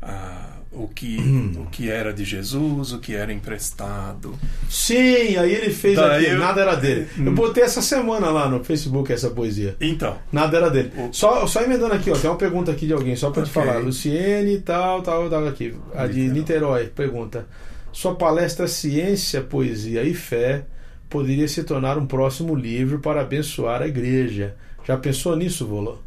[0.02, 1.16] a- o, que,
[1.56, 4.34] o que era de Jesus, o que era emprestado.
[4.68, 7.06] Sim, aí ele fez Daí aqui, eu- nada era dele.
[7.16, 7.34] Eu Hum.
[7.34, 9.76] botei essa semana lá no Facebook essa poesia.
[9.80, 10.90] Então, Nada era dele.
[10.96, 13.50] O- Só, só emendando aqui, ó, tem uma pergunta aqui de alguém, só pra te
[13.50, 13.62] Ok.
[13.62, 13.78] falar.
[13.78, 15.74] Luciene, tal, tal, tal, aqui.
[15.94, 16.34] A de Niterói.
[16.34, 17.46] Niterói pergunta:
[17.92, 20.64] Sua palestra Ciência, Poesia e Fé
[21.08, 24.56] poderia se tornar um próximo livro para abençoar a igreja.
[24.84, 25.98] Já pensou nisso, Volô?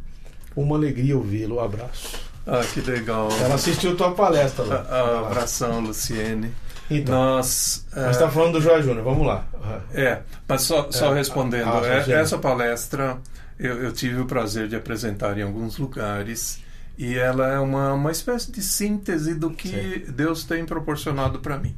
[0.54, 1.60] Uma alegria ouvi-lo.
[1.60, 2.27] Abraço.
[2.48, 3.28] Ah, que legal.
[3.42, 4.86] Ela assistiu tua palestra lá.
[4.88, 6.52] ah, abração, Luciene.
[6.90, 7.86] Então, Nós.
[7.94, 9.44] nós ah, tá falando do Joia Júnior, vamos lá.
[9.92, 12.12] É, mas só, só É, respondendo, ah, é- sim.
[12.12, 13.18] essa palestra
[13.58, 16.60] eu, eu tive o prazer de apresentar em alguns lugares
[16.96, 21.76] e ela é uma, uma espécie de síntese do que Deus tem proporcionado para mim.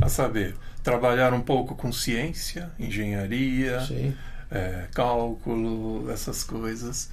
[0.00, 4.14] A saber, trabalhar um pouco com ciência, engenharia, Sim.
[4.50, 7.10] é, cálculo, essas coisas,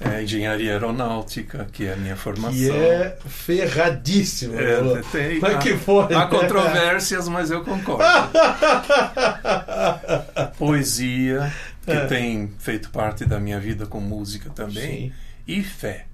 [0.00, 2.52] é, engenharia aeronáutica, que é a minha formação.
[2.52, 4.54] Que é ferradíssimo.
[4.58, 6.14] É, tem- Mas que foi?
[6.14, 8.04] Há controvérsias, mas eu concordo.
[10.58, 11.52] Poesia,
[11.84, 12.06] que É.
[12.06, 15.12] tem feito parte da minha vida com música também, Sim.
[15.46, 16.06] e fé.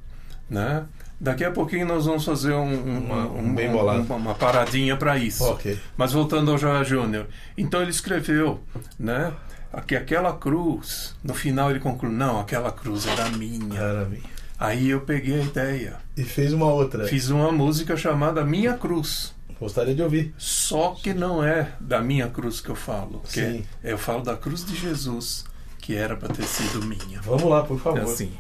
[0.49, 0.85] Né?
[1.19, 5.17] Daqui a pouquinho nós vamos fazer um, um- Uma- um- bem um- uma paradinha para
[5.17, 5.45] isso.
[5.45, 5.79] Ok.
[5.97, 7.27] Mas voltando ao Joia Júnior.
[7.57, 8.61] Então ele escreveu,
[8.99, 9.33] né?
[9.83, 13.79] Que aquela cruz, no final ele conclui, não, aquela cruz era minha.
[13.79, 14.23] Era minha.
[14.59, 15.97] Aí eu peguei a ideia.
[16.17, 17.07] E fez uma outra.
[17.07, 19.35] Fiz uma música chamada Minha Cruz.
[19.61, 20.35] Gostaria de ouvir.
[20.39, 23.21] Só que não é da minha cruz que eu falo.
[23.25, 23.65] Sim.
[23.83, 25.45] é- eu falo da cruz de Jesus,
[25.79, 27.21] que era para ter sido minha.
[27.23, 28.01] Vamos lá, por É favor.
[28.03, 28.33] assim.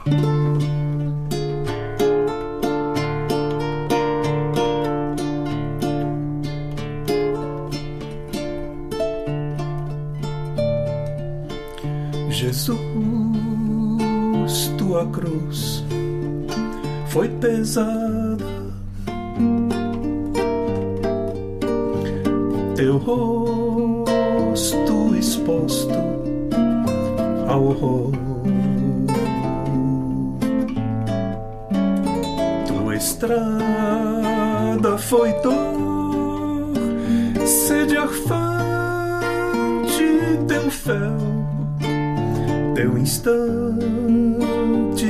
[12.55, 12.79] Jesus,
[14.79, 15.85] tua cruz
[17.09, 18.45] foi pesada.
[22.77, 23.97] Teu rosto
[25.19, 25.93] exposto
[27.49, 28.12] ao horror.
[32.69, 36.73] Tua estrada foi dor,
[37.44, 38.44] sede arfante,
[40.46, 41.34] teu fel,
[42.85, 43.41] meu instante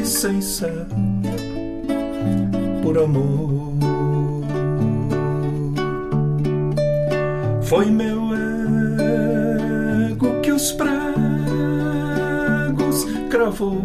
[0.06, 0.86] sem céu
[2.80, 3.74] por amor.
[7.62, 8.30] Foi meu
[10.08, 10.94] ego que os pregos
[13.28, 13.82] cravou.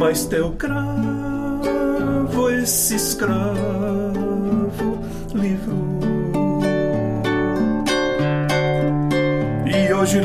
[0.00, 4.03] Mas teu cravo, esse escravo
[10.04, 10.20] E hoje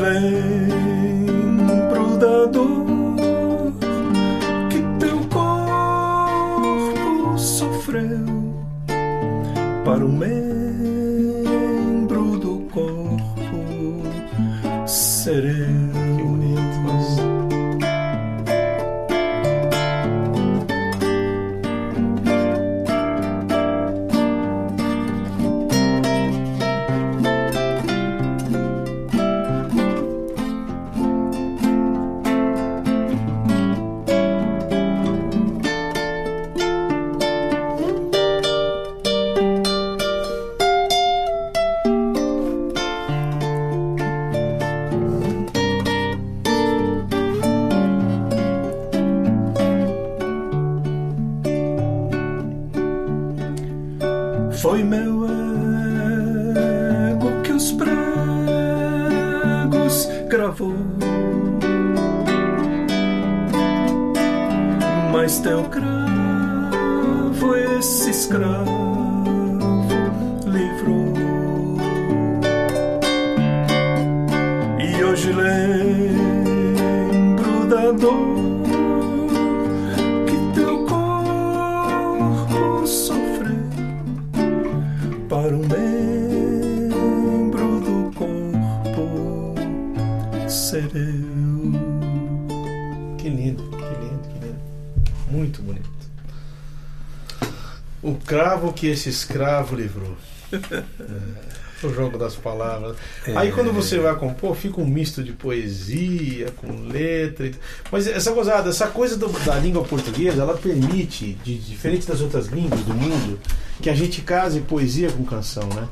[98.80, 100.16] que esse escravo livrou.
[100.52, 102.96] É, o jogo das palavras.
[103.36, 107.46] Aí quando você vai compor, fica um misto de poesia com letra.
[107.46, 107.54] e-
[107.92, 112.46] Mas essa gozada, essa coisa do- da língua portuguesa, ela permite, de, diferente das outras
[112.46, 113.38] línguas do mundo,
[113.80, 115.86] que a gente case poesia com canção, né?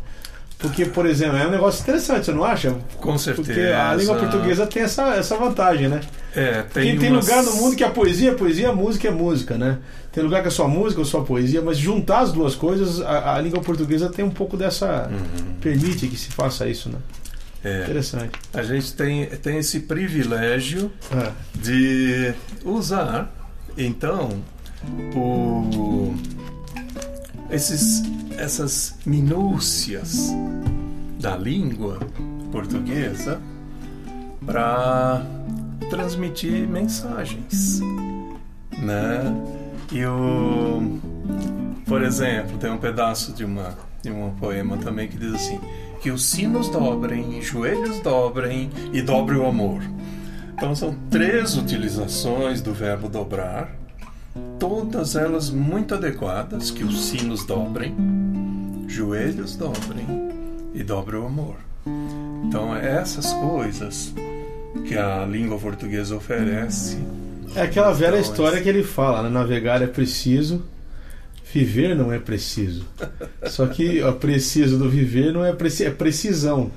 [0.58, 2.74] Porque, por exemplo, é um negócio interessante, você não acha?
[2.96, 3.46] Com certeza.
[3.46, 6.00] Porque a língua portuguesa tem essa, essa vantagem, né?
[6.38, 9.10] É, tem, Porque tem lugar no mundo que a poesia é poesia, a música é
[9.10, 9.78] música, né?
[10.12, 13.34] Tem lugar que é só música ou só poesia, mas juntar as duas coisas, a,
[13.36, 15.08] a língua portuguesa tem um pouco dessa.
[15.10, 15.54] Uhum.
[15.60, 16.98] permite que se faça isso, né?
[17.64, 18.30] É, Interessante.
[18.54, 21.32] a gente tem, tem esse privilégio É.
[21.56, 22.32] de
[22.64, 23.34] usar,
[23.76, 24.30] então,
[25.16, 26.14] o,
[27.50, 28.02] esses,
[28.36, 30.30] essas minúcias
[31.18, 31.98] da língua
[32.52, 33.40] portuguesa
[34.46, 35.26] para
[35.90, 37.80] transmitir mensagens,
[38.78, 39.34] né?
[39.90, 40.98] E o,
[41.86, 45.60] por exemplo, tem um pedaço de uma de um poema também que diz assim:
[46.00, 49.82] que os sinos dobrem, joelhos dobrem e dobre o amor.
[50.54, 53.76] Então são três utilizações do verbo dobrar,
[54.58, 57.94] todas elas muito adequadas, que os sinos dobrem,
[58.88, 60.06] joelhos dobrem
[60.74, 61.56] e dobre o amor.
[62.44, 64.12] Então essas coisas
[64.86, 66.98] que a língua portuguesa oferece.
[67.54, 69.28] É aquela velha Então, história esse- que ele fala, né?
[69.30, 70.62] Navegar é preciso,
[71.52, 72.84] viver não é preciso.
[73.46, 76.70] Só que o preciso do viver não é, preci é precisão,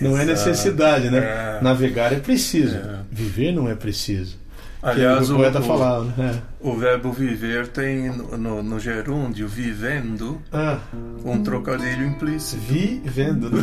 [0.00, 0.48] não é Exato.
[0.48, 1.18] necessidade, né?
[1.18, 1.58] É.
[1.62, 2.98] Navegar é preciso, É.
[3.10, 4.38] viver não é preciso.
[4.82, 6.40] Aliás, o poeta o- falava, né?
[6.60, 10.78] o verbo viver tem no, no, gerúndio, vivendo, Ah,
[11.24, 12.60] um trocadilho implícito.
[12.62, 13.50] vivendo.
[13.50, 13.62] né?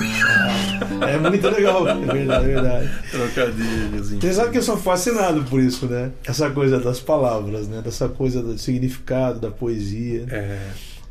[1.01, 2.89] Ah, é muito legal, é verdade, é verdade.
[3.11, 6.11] Trocadilhos Você sabe que eu sou fascinado por isso, né?
[6.25, 7.81] Essa coisa das palavras, né?
[7.83, 10.25] Dessa coisa do significado, da poesia.
[10.29, 10.59] É,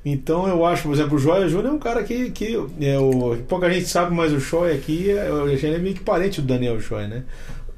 [0.04, 3.36] Então eu acho, por exemplo, o Joia Júnior é um cara que, que é o,
[3.48, 6.80] pouca gente sabe, mas o Choi aqui é, ele é meio que parente do Daniel
[6.80, 7.24] Choi, né?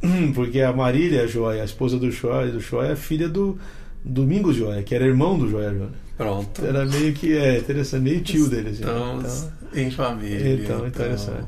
[0.34, 3.59] Porque a Marília Joia, a esposa do Choi, do Choi é filha do
[4.05, 5.90] Domingos Joia, que era irmão do Joia Júnior.
[6.16, 6.64] pronto.
[6.64, 8.70] Era meio que, é, interessante, meio tio dele.
[8.70, 10.55] Assim, Então, então, em família.
[10.55, 11.44] então, interessante.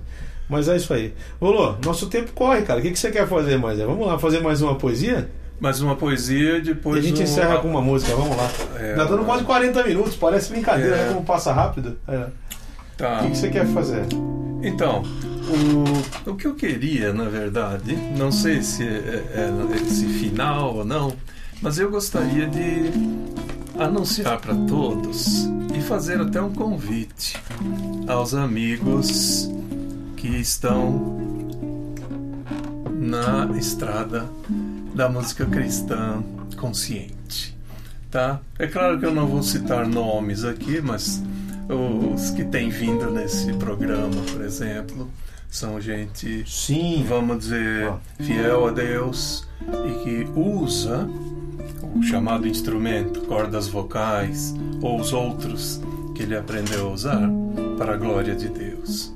[0.49, 1.15] Mas é isso aí.
[1.41, 2.81] Rolô, nosso tempo corre, cara.
[2.81, 3.79] O que, que você quer fazer mais?
[3.79, 5.29] É, Vamos lá, fazer mais uma poesia?
[5.61, 6.97] Mais uma poesia e depois.
[6.97, 8.51] e a gente um- encerra com uma música, vamos lá.
[8.79, 11.07] É, Já dando quase 40 minutos, parece brincadeira, É.
[11.07, 11.13] né?
[11.15, 11.97] Como passa rápido.
[12.09, 12.27] É.
[12.97, 13.21] Tá.
[13.21, 14.03] O que, que você quer fazer?
[14.63, 15.05] Então,
[15.51, 20.85] o, o que eu queria, na verdade, não sei se é, é esse final ou
[20.85, 21.13] não,
[21.61, 22.91] mas eu gostaria de
[23.79, 27.37] anunciar para todos e fazer até um convite
[28.07, 29.51] aos amigos
[30.17, 31.19] que estão
[32.99, 34.29] na estrada
[34.95, 36.23] da música cristã
[36.57, 37.57] consciente.
[38.11, 38.41] Tá?
[38.59, 41.23] É claro que eu não vou citar nomes aqui, mas
[42.15, 45.09] os que têm vindo nesse programa, por exemplo,
[45.51, 47.05] são gente, Sim.
[47.09, 51.09] vamos dizer, fiel a Deus e que usa
[51.95, 55.81] o chamado instrumento, cordas vocais ou os outros
[56.15, 57.31] que ele aprendeu a usar
[57.77, 59.13] para a glória de Deus.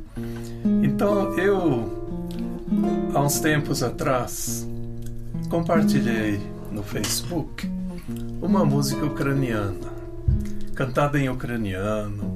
[0.83, 1.89] Então eu,
[3.15, 4.69] há uns tempos atrás,
[5.49, 6.41] compartilhei
[6.73, 7.71] no Facebook
[8.43, 9.93] uma música ucraniana,
[10.75, 12.35] cantada em ucraniano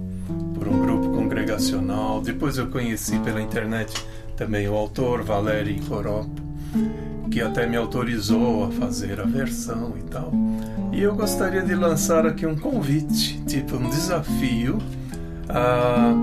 [0.55, 2.23] por um grupo congregacional.
[2.23, 4.03] Depois eu conheci pela internet
[4.35, 6.31] também o autor Valery Korop,
[7.31, 10.33] que até me autorizou a fazer a versão e tal.
[10.91, 14.79] E eu gostaria de lançar aqui um convite, tipo um desafio
[15.49, 16.15] a,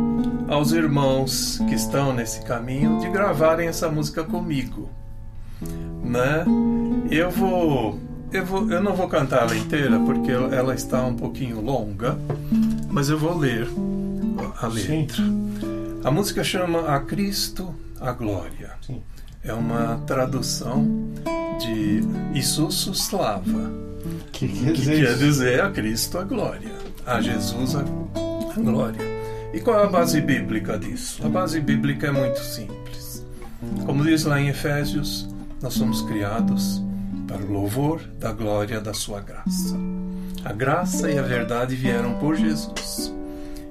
[0.48, 4.90] aos irmãos que estão nesse caminho de gravarem essa música comigo,
[6.04, 6.46] né?
[7.12, 8.00] Eu vou,
[8.34, 12.18] eu vou, eu não vou cantar ela inteira porque ela está um pouquinho longa,
[12.90, 13.68] mas eu vou ler
[14.66, 15.18] a letra.
[15.18, 16.02] Sim.
[16.04, 18.72] A música chama A Cristo a Glória.
[18.82, 19.02] Sim.
[19.44, 20.84] É uma tradução
[21.60, 22.02] de
[22.34, 23.72] Isus Slava,
[24.32, 26.72] que, que, que quer dizer a Cristo a glória,
[27.06, 29.02] a Jesus a, a glória.
[29.54, 31.26] E qual é a base bíblica disso?
[31.26, 33.26] A base bíblica é muito simples.
[33.86, 35.30] Como diz lá em Efésios,
[35.62, 36.84] nós somos criados
[37.28, 39.76] para o louvor da glória da sua graça.
[40.44, 43.14] A graça e a verdade vieram por Jesus.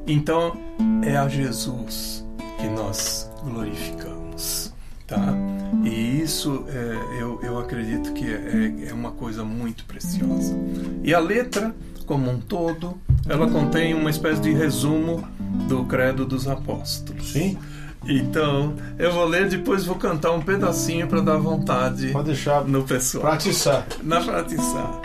[0.06, 0.56] Então
[1.02, 2.24] é a Jesus
[2.58, 4.72] que nós glorificamos,
[5.06, 5.34] tá?
[5.82, 10.54] E isso é, eu, eu acredito que é, é uma coisa muito preciosa.
[11.02, 11.74] E a letra,
[12.06, 12.98] como um todo,
[13.28, 15.26] ela contém uma espécie de resumo
[15.68, 17.32] do Credo dos Apóstolos.
[17.32, 17.58] Sim.
[18.06, 22.82] Então, eu vou ler depois vou cantar um pedacinho para dar vontade Pode deixar no
[22.84, 23.24] pessoal.
[23.24, 23.86] Pratiçar.
[24.02, 25.00] Na pratiçar.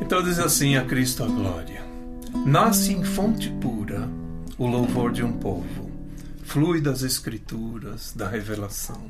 [0.00, 1.87] Então diz assim a Cristo a glória.
[2.34, 4.08] Nasce em fonte pura
[4.58, 5.90] o louvor de um povo,
[6.42, 9.08] flui das Escrituras, da revelação,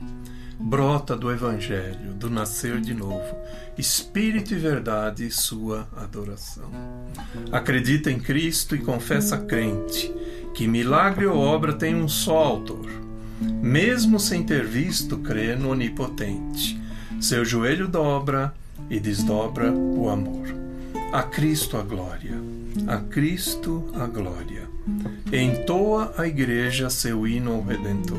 [0.58, 3.36] brota do Evangelho, do nascer de novo,
[3.76, 6.70] espírito e verdade, sua adoração.
[7.50, 10.12] Acredita em Cristo e confessa crente
[10.54, 12.90] que milagre ou obra tem um só autor.
[13.40, 16.80] Mesmo sem ter visto, crê no Onipotente.
[17.20, 18.54] Seu joelho dobra
[18.90, 20.46] e desdobra o amor.
[21.12, 22.38] A Cristo a glória,
[22.86, 24.68] a Cristo a glória.
[25.32, 28.18] Entoa a Igreja seu hino ao Redentor.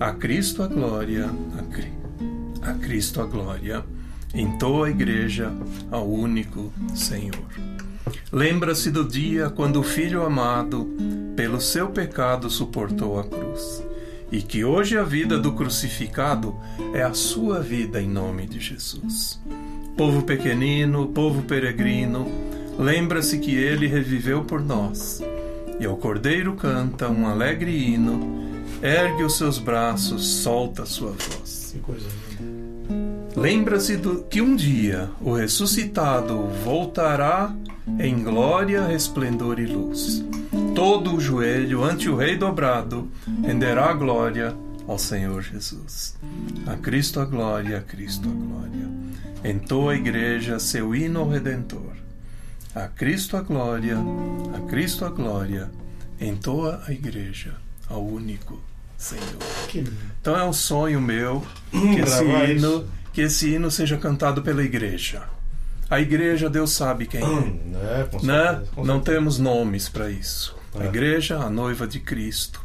[0.00, 1.28] A Cristo a glória,
[1.58, 1.92] a, Cri...
[2.62, 3.84] a Cristo a glória.
[4.34, 5.52] Entoa a Igreja
[5.90, 7.48] ao único Senhor.
[8.30, 10.88] Lembra-se do dia quando o Filho amado,
[11.34, 13.82] pelo seu pecado, suportou a cruz,
[14.30, 16.54] e que hoje a vida do crucificado
[16.94, 19.40] é a sua vida em nome de Jesus.
[19.96, 22.26] Povo pequenino, povo peregrino,
[22.78, 25.20] lembra-se que ele reviveu por nós,
[25.80, 28.46] e ao cordeiro canta um alegre hino,
[28.82, 31.76] ergue os seus braços, solta a sua voz.
[33.36, 33.98] Lembra-se
[34.30, 37.54] que um dia o ressuscitado voltará
[37.98, 40.24] em glória, resplendor e luz.
[40.74, 43.08] Todo o joelho ante o Rei dobrado
[43.42, 44.54] renderá glória
[44.86, 46.16] ao Senhor Jesus.
[46.66, 48.88] A Cristo a glória, a Cristo a glória.
[49.44, 52.07] Entoa a igreja seu hino ao Redentor.
[52.78, 53.96] A Cristo a glória,
[54.54, 55.68] a Cristo a glória.
[56.20, 57.56] Entoa a igreja
[57.88, 58.62] ao único
[58.96, 59.24] Senhor.
[60.20, 65.24] Então é um sonho meu que esse hino, que esse hino seja cantado pela igreja.
[65.90, 67.24] A igreja, Deus sabe quem é.
[67.26, 68.08] Hum, né?
[68.22, 68.62] né?
[68.76, 70.56] Não temos nomes para isso.
[70.78, 70.86] A é.
[70.86, 72.64] igreja, a noiva de Cristo.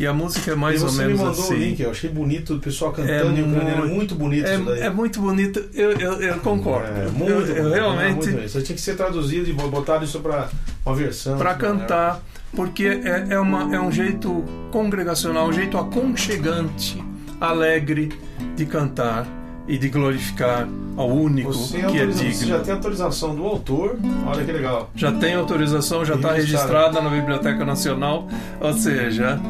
[0.00, 1.54] E a música é mais ou menos me mandou assim.
[1.54, 3.84] O link, eu achei bonito o pessoal cantando é em ucraniano.
[3.84, 4.80] É muito bonito é, isso daí.
[4.80, 6.88] É muito bonito, eu, eu, eu concordo.
[6.88, 8.28] É, muito, eu, eu realmente.
[8.30, 10.48] É isso tinha que ser traduzido e botar isso para
[10.84, 11.36] uma versão.
[11.36, 12.22] Para cantar,
[12.56, 17.02] porque é, é, uma, é um jeito congregacional, um jeito aconchegante,
[17.40, 18.10] alegre
[18.56, 22.32] de cantar e de glorificar ao único que é digno.
[22.32, 24.90] Você já tem autorização do autor, olha que legal.
[24.94, 28.26] Já tem autorização, já está registrada na Biblioteca Nacional,
[28.60, 29.40] ou seja,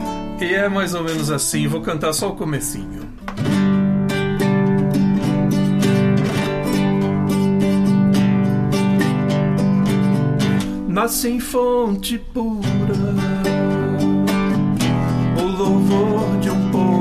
[0.40, 3.10] e é mais ou menos assim, vou cantar só o comecinho.
[10.88, 12.52] Nasce em fonte pura
[15.38, 16.91] o louvor de um povo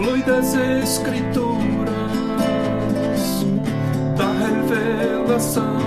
[0.00, 1.90] flui das escrituras
[4.16, 5.78] da revelação.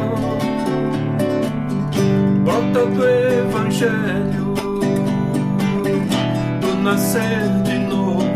[2.44, 4.54] Brota do evangelho
[6.62, 8.28] do nascer de novo.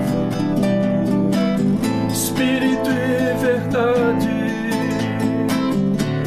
[2.12, 4.30] Espírito e verdade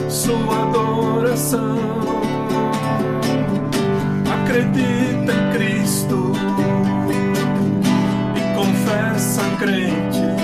[0.08, 1.76] sua adoração.
[4.32, 6.32] Acredita em Cristo
[9.40, 10.36] são.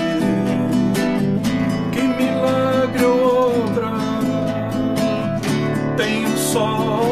[1.91, 3.93] Que milagre outra
[5.97, 7.07] tem o um sol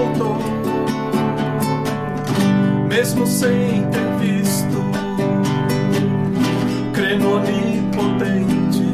[2.89, 4.77] mesmo sem ter visto,
[6.93, 8.85] Creno onipotente.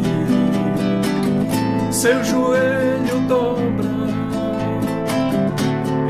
[1.92, 3.90] Seu joelho dobra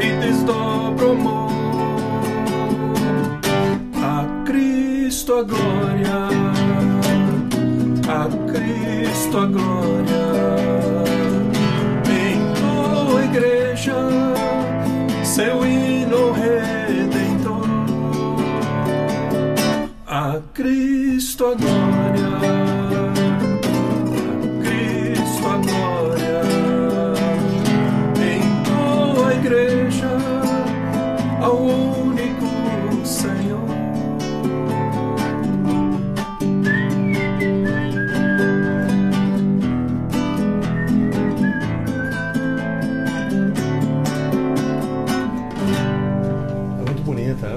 [0.01, 1.51] e desdobra o amor.
[4.45, 6.50] Cristo a glória.
[9.11, 10.23] Cristo a glória.
[12.31, 13.93] Entoa a igreja,
[15.25, 17.67] seu hino redentor.
[20.07, 21.55] A Cristo a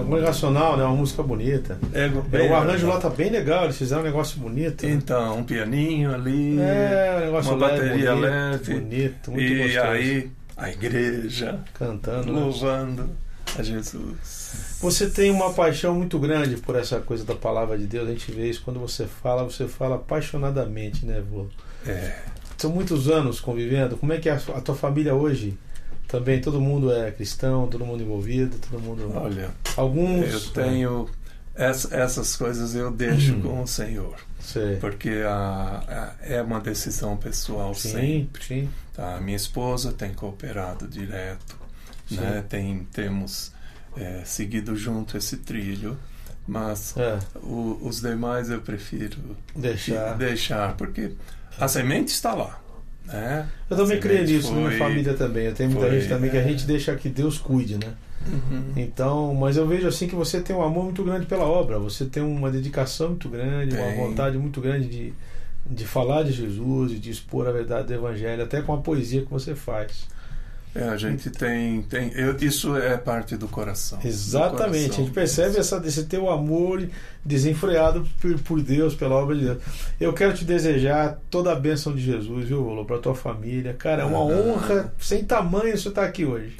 [0.04, 0.84] congregacional, né?
[0.84, 1.78] Uma música bonita.
[1.92, 4.86] É, É, o arranjo lá tá bem legal, eles fizeram um negócio bonito.
[4.86, 8.74] Então, um pianinho ali, É, um negócio uma leve, bateria bonito, leve.
[8.80, 9.86] Bonito, muito e gostoso.
[9.86, 12.32] aí a igreja Cantando.
[12.32, 12.40] né?
[12.40, 13.10] louvando
[13.58, 14.78] a Jesus.
[14.80, 18.08] Você tem uma paixão muito grande por essa coisa da palavra de Deus.
[18.08, 21.46] A gente vê isso quando você fala, você fala apaixonadamente, né, vô?
[21.86, 22.16] É,
[22.58, 23.96] São muitos anos convivendo.
[23.96, 25.56] Como é que é a a tua família hoje?
[26.18, 29.10] Também todo mundo é cristão, todo mundo envolvido, todo mundo.
[29.16, 30.32] olha, Alguns.
[30.32, 31.08] eu tenho
[31.56, 33.42] essa- essas coisas eu deixo Uhum.
[33.42, 34.76] com o Senhor, Sei.
[34.76, 38.44] porque a, a- é uma decisão pessoal Sim, sempre.
[38.44, 38.70] sim.
[38.94, 39.18] Tá?
[39.20, 41.56] Minha esposa tem cooperado direto,
[42.08, 42.16] Sim.
[42.20, 42.44] né?
[42.48, 43.52] Tem temos
[43.96, 45.96] é, seguido junto esse trilho,
[46.46, 50.16] mas É, o- os demais eu prefiro deixar.
[50.16, 51.12] deixar, porque
[51.58, 52.60] a semente está lá.
[53.06, 53.46] Né?
[53.68, 55.44] Eu também creio nisso, na minha foi- família também.
[55.46, 56.48] Eu tenho muita foi, gente também que a é.
[56.48, 57.92] gente deixa que Deus cuide, né?
[58.26, 58.72] Uhum.
[58.76, 62.06] Então, mas eu vejo assim que você tem um amor muito grande pela obra, você
[62.06, 63.96] tem uma dedicação muito grande, uma Tem.
[63.96, 65.12] vontade muito grande de,
[65.66, 69.20] de falar de Jesus e de expor a verdade do Evangelho, até com a poesia
[69.20, 70.06] que você faz.
[70.74, 71.82] É, a gente tem.
[71.82, 73.98] tem eu, isso é parte do coração.
[74.00, 75.04] do Exatamente, a coração.
[75.04, 76.88] gente percebe essa, esse teu amor
[77.24, 79.58] desenfreado por, por Deus, pela obra de Deus.
[80.00, 83.72] Eu quero te desejar toda a bênção de Jesus, viu, Lolo, para tua família.
[83.74, 84.22] Cara, é uma Ah.
[84.22, 86.56] honra sem tamanho você estar aqui hoje.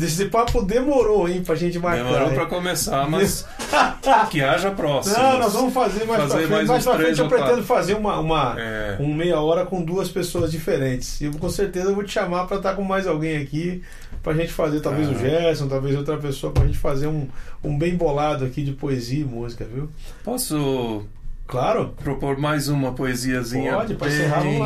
[0.00, 2.04] Esse papo demorou, hein, pra gente marcar.
[2.04, 2.34] Demorou hein?
[2.34, 3.46] para começar, mas
[4.30, 5.16] que haja próximo.
[5.16, 6.50] Não, nós vamos fazer mais Fazer pra frente.
[6.50, 8.96] mais Mais pra frente eu pretendo fazer uma, uma, É.
[9.00, 11.20] um meia hora com duas pessoas diferentes.
[11.22, 13.82] E eu, com certeza eu vou te chamar para estar com mais alguém aqui,
[14.22, 15.12] pra gente fazer, talvez Ah.
[15.12, 17.26] o Gerson, talvez outra pessoa, pra gente fazer um,
[17.64, 19.88] um bem bolado aqui de poesia e música, viu?
[20.22, 21.06] Posso
[21.46, 21.94] Claro.
[22.04, 24.60] propor mais uma poesiazinha Pode, pra encerrar, bem,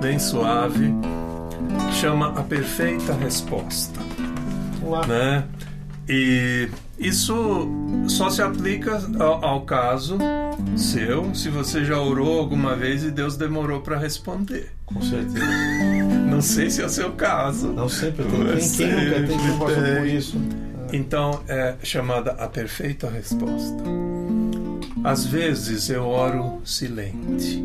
[0.00, 0.92] bem suave.
[1.92, 4.00] Chama A Perfeita Resposta.
[4.84, 5.06] Vamos lá.
[5.06, 5.44] né?
[6.08, 6.68] E
[6.98, 7.66] isso
[8.06, 10.18] só se aplica ao, ao caso
[10.76, 14.70] seu, se você já orou alguma vez e Deus demorou para responder.
[14.86, 15.44] Com certeza.
[16.30, 17.72] Não sei se é o seu caso.
[17.72, 18.32] Não sempre tem.
[18.32, 20.38] Tem quem Sempre nunca tem que passou por isso.
[20.92, 23.82] Então é chamada a perfeita resposta.
[25.02, 27.62] Às vezes eu oro silente,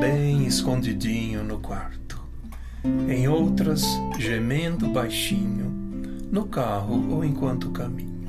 [0.00, 2.20] bem escondidinho no quarto.
[3.08, 3.84] Em outras,
[4.18, 5.69] gemendo baixinho,
[6.30, 8.24] no carro ou enquanto caminho.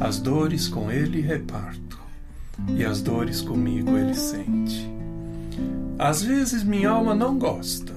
[0.00, 1.98] As dores com ele reparto,
[2.76, 4.88] e as dores comigo ele sente.
[5.98, 7.94] Às vezes minha alma não gosta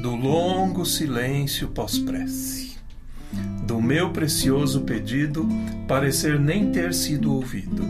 [0.00, 2.66] do longo silêncio pós-prece
[3.66, 5.48] do meu precioso pedido
[5.88, 7.84] parecer nem ter sido ouvido,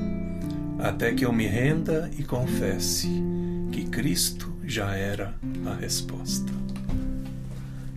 [0.79, 3.11] até que eu me renda e confesse
[3.71, 5.35] que Cristo já era
[5.67, 6.66] a resposta.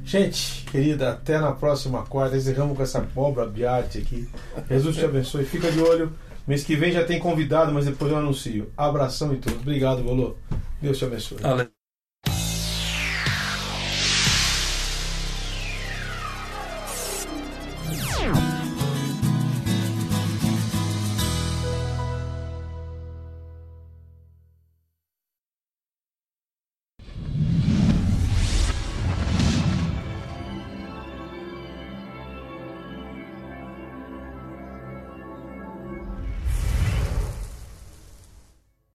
[0.09, 2.35] Gente, querida, até na próxima quarta.
[2.35, 4.27] Encerramos com essa obra de arte aqui.
[4.67, 5.45] Jesus te abençoe.
[5.45, 6.11] Fica de olho.
[6.47, 8.71] Mês que vem já tem convidado, mas depois eu anuncio.
[8.75, 9.57] Abração e tudo.
[9.57, 10.35] Obrigado, Volô.
[10.81, 11.37] Deus te abençoe.
[11.43, 11.69] Ale-